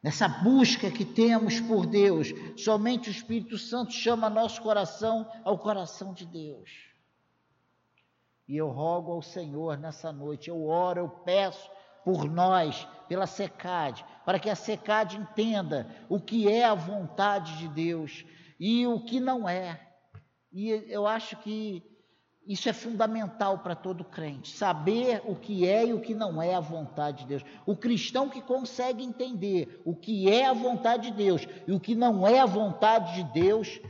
Nessa 0.03 0.27
busca 0.27 0.91
que 0.91 1.05
temos 1.05 1.61
por 1.61 1.85
Deus, 1.85 2.29
somente 2.57 3.11
o 3.11 3.13
Espírito 3.13 3.59
Santo 3.59 3.93
chama 3.93 4.31
nosso 4.31 4.63
coração 4.63 5.31
ao 5.45 5.59
coração 5.59 6.15
de 6.15 6.25
Deus. 6.25 6.71
E 8.49 8.57
eu 8.57 8.69
rogo 8.69 9.13
ao 9.13 9.23
Senhor 9.23 9.77
nessa 9.77 10.11
noite, 10.11 10.49
eu 10.49 10.67
oro, 10.67 11.01
eu 11.01 11.09
peço 11.09 11.71
por 12.03 12.25
nós, 12.25 12.89
pela 13.11 13.27
SECAD, 13.27 14.05
para 14.25 14.39
que 14.39 14.49
a 14.49 14.55
SECAD 14.55 15.17
entenda 15.17 15.89
o 16.09 16.21
que 16.21 16.49
é 16.49 16.65
a 16.65 16.75
vontade 16.75 17.59
de 17.59 17.67
Deus 17.67 18.25
e 18.59 18.87
o 18.87 19.01
que 19.01 19.19
não 19.19 19.49
é. 19.49 19.81
E 20.53 20.71
eu 20.89 21.09
acho 21.09 21.37
que 21.39 21.83
isso 22.47 22.69
é 22.69 22.73
fundamental 22.73 23.59
para 23.59 23.75
todo 23.75 24.05
crente, 24.05 24.57
saber 24.57 25.23
o 25.25 25.35
que 25.35 25.67
é 25.67 25.89
e 25.89 25.93
o 25.93 26.01
que 26.01 26.15
não 26.15 26.41
é 26.41 26.55
a 26.55 26.61
vontade 26.61 27.25
de 27.25 27.31
Deus. 27.31 27.45
O 27.67 27.75
cristão 27.75 28.29
que 28.29 28.41
consegue 28.41 29.03
entender 29.03 29.83
o 29.85 29.93
que 29.93 30.31
é 30.31 30.47
a 30.47 30.53
vontade 30.53 31.11
de 31.11 31.17
Deus 31.17 31.49
e 31.67 31.73
o 31.73 31.81
que 31.81 31.97
não 31.97 32.25
é 32.25 32.39
a 32.39 32.47
vontade 32.47 33.17
de 33.17 33.25
Deus, 33.33 33.81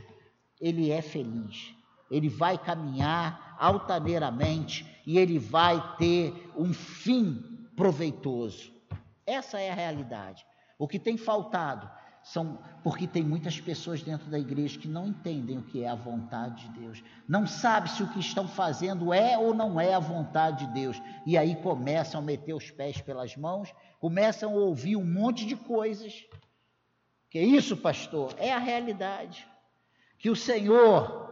ele 0.59 0.89
é 0.89 1.03
feliz. 1.03 1.75
Ele 2.09 2.27
vai 2.27 2.57
caminhar 2.57 3.55
altaneiramente 3.59 4.83
e 5.05 5.19
ele 5.19 5.37
vai 5.37 5.95
ter 5.97 6.51
um 6.57 6.73
fim 6.73 7.67
proveitoso. 7.75 8.80
Essa 9.25 9.59
é 9.59 9.69
a 9.69 9.75
realidade. 9.75 10.45
O 10.77 10.87
que 10.87 10.99
tem 10.99 11.17
faltado 11.17 11.89
são 12.23 12.59
porque 12.83 13.07
tem 13.07 13.23
muitas 13.23 13.59
pessoas 13.59 14.01
dentro 14.01 14.29
da 14.29 14.37
igreja 14.37 14.79
que 14.79 14.87
não 14.87 15.07
entendem 15.07 15.57
o 15.57 15.63
que 15.63 15.83
é 15.83 15.87
a 15.87 15.95
vontade 15.95 16.67
de 16.67 16.79
Deus, 16.79 17.03
não 17.27 17.47
sabe 17.47 17.89
se 17.89 18.03
o 18.03 18.07
que 18.07 18.19
estão 18.19 18.47
fazendo 18.47 19.13
é 19.13 19.37
ou 19.37 19.53
não 19.53 19.79
é 19.79 19.93
a 19.93 19.99
vontade 19.99 20.65
de 20.65 20.73
Deus, 20.73 21.01
e 21.25 21.37
aí 21.37 21.55
começam 21.55 22.19
a 22.19 22.23
meter 22.23 22.53
os 22.53 22.69
pés 22.69 23.01
pelas 23.01 23.35
mãos, 23.35 23.73
começam 23.99 24.53
a 24.53 24.55
ouvir 24.55 24.95
um 24.95 25.05
monte 25.05 25.45
de 25.45 25.55
coisas. 25.55 26.23
Que 27.29 27.39
é 27.39 27.43
isso, 27.43 27.77
pastor? 27.77 28.35
É 28.37 28.51
a 28.51 28.59
realidade. 28.59 29.47
Que 30.19 30.29
o 30.29 30.35
Senhor 30.35 31.29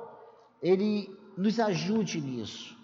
ele 0.62 1.10
nos 1.38 1.60
ajude 1.60 2.22
nisso. 2.22 2.76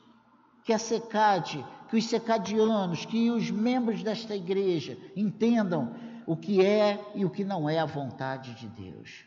Que 0.63 0.73
a 0.73 0.77
SECAD, 0.77 1.65
que 1.95 1.99
os 1.99 2.05
secadianos, 2.07 3.05
que 3.05 3.31
os 3.31 3.49
membros 3.49 4.03
desta 4.03 4.35
igreja 4.35 4.97
entendam 5.15 5.95
o 6.27 6.35
que 6.35 6.63
é 6.65 6.99
e 7.15 7.23
o 7.23 7.29
que 7.29 7.45
não 7.45 7.69
é 7.69 7.79
a 7.79 7.85
vontade 7.85 8.53
de 8.55 8.67
Deus. 8.67 9.23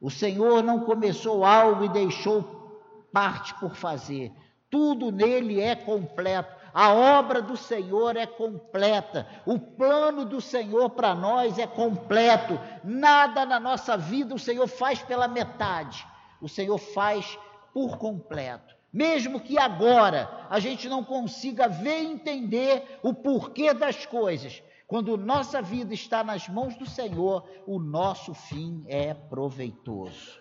O 0.00 0.08
Senhor 0.08 0.62
não 0.62 0.84
começou 0.84 1.44
algo 1.44 1.84
e 1.84 1.88
deixou 1.88 3.08
parte 3.12 3.52
por 3.54 3.74
fazer. 3.74 4.32
Tudo 4.70 5.10
nele 5.10 5.60
é 5.60 5.74
completo. 5.74 6.54
A 6.72 6.92
obra 6.92 7.42
do 7.42 7.56
Senhor 7.56 8.16
é 8.16 8.26
completa. 8.26 9.26
O 9.44 9.58
plano 9.58 10.24
do 10.24 10.40
Senhor 10.40 10.90
para 10.90 11.16
nós 11.16 11.58
é 11.58 11.66
completo. 11.66 12.60
Nada 12.84 13.44
na 13.44 13.58
nossa 13.58 13.96
vida 13.96 14.36
o 14.36 14.38
Senhor 14.38 14.68
faz 14.68 15.02
pela 15.02 15.26
metade. 15.26 16.06
O 16.40 16.48
Senhor 16.48 16.78
faz 16.78 17.36
por 17.74 17.98
completo. 17.98 18.77
Mesmo 18.92 19.40
que 19.40 19.58
agora 19.58 20.46
a 20.48 20.58
gente 20.58 20.88
não 20.88 21.04
consiga 21.04 21.68
ver 21.68 22.02
e 22.02 22.12
entender 22.12 22.98
o 23.02 23.12
porquê 23.12 23.74
das 23.74 24.06
coisas, 24.06 24.62
quando 24.86 25.18
nossa 25.18 25.60
vida 25.60 25.92
está 25.92 26.24
nas 26.24 26.48
mãos 26.48 26.74
do 26.76 26.86
Senhor, 26.86 27.46
o 27.66 27.78
nosso 27.78 28.32
fim 28.32 28.82
é 28.86 29.12
proveitoso. 29.12 30.40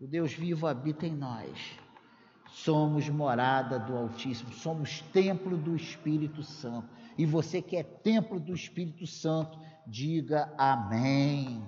O 0.00 0.06
Deus 0.06 0.32
vivo 0.32 0.66
habita 0.66 1.06
em 1.06 1.14
nós. 1.14 1.78
Somos 2.48 3.08
morada 3.08 3.78
do 3.78 3.96
Altíssimo, 3.96 4.52
somos 4.52 5.00
templo 5.12 5.56
do 5.56 5.76
Espírito 5.76 6.42
Santo. 6.42 6.88
E 7.16 7.24
você 7.24 7.62
que 7.62 7.76
é 7.76 7.82
templo 7.82 8.40
do 8.40 8.52
Espírito 8.52 9.06
Santo, 9.06 9.58
diga 9.86 10.52
amém. 10.58 11.62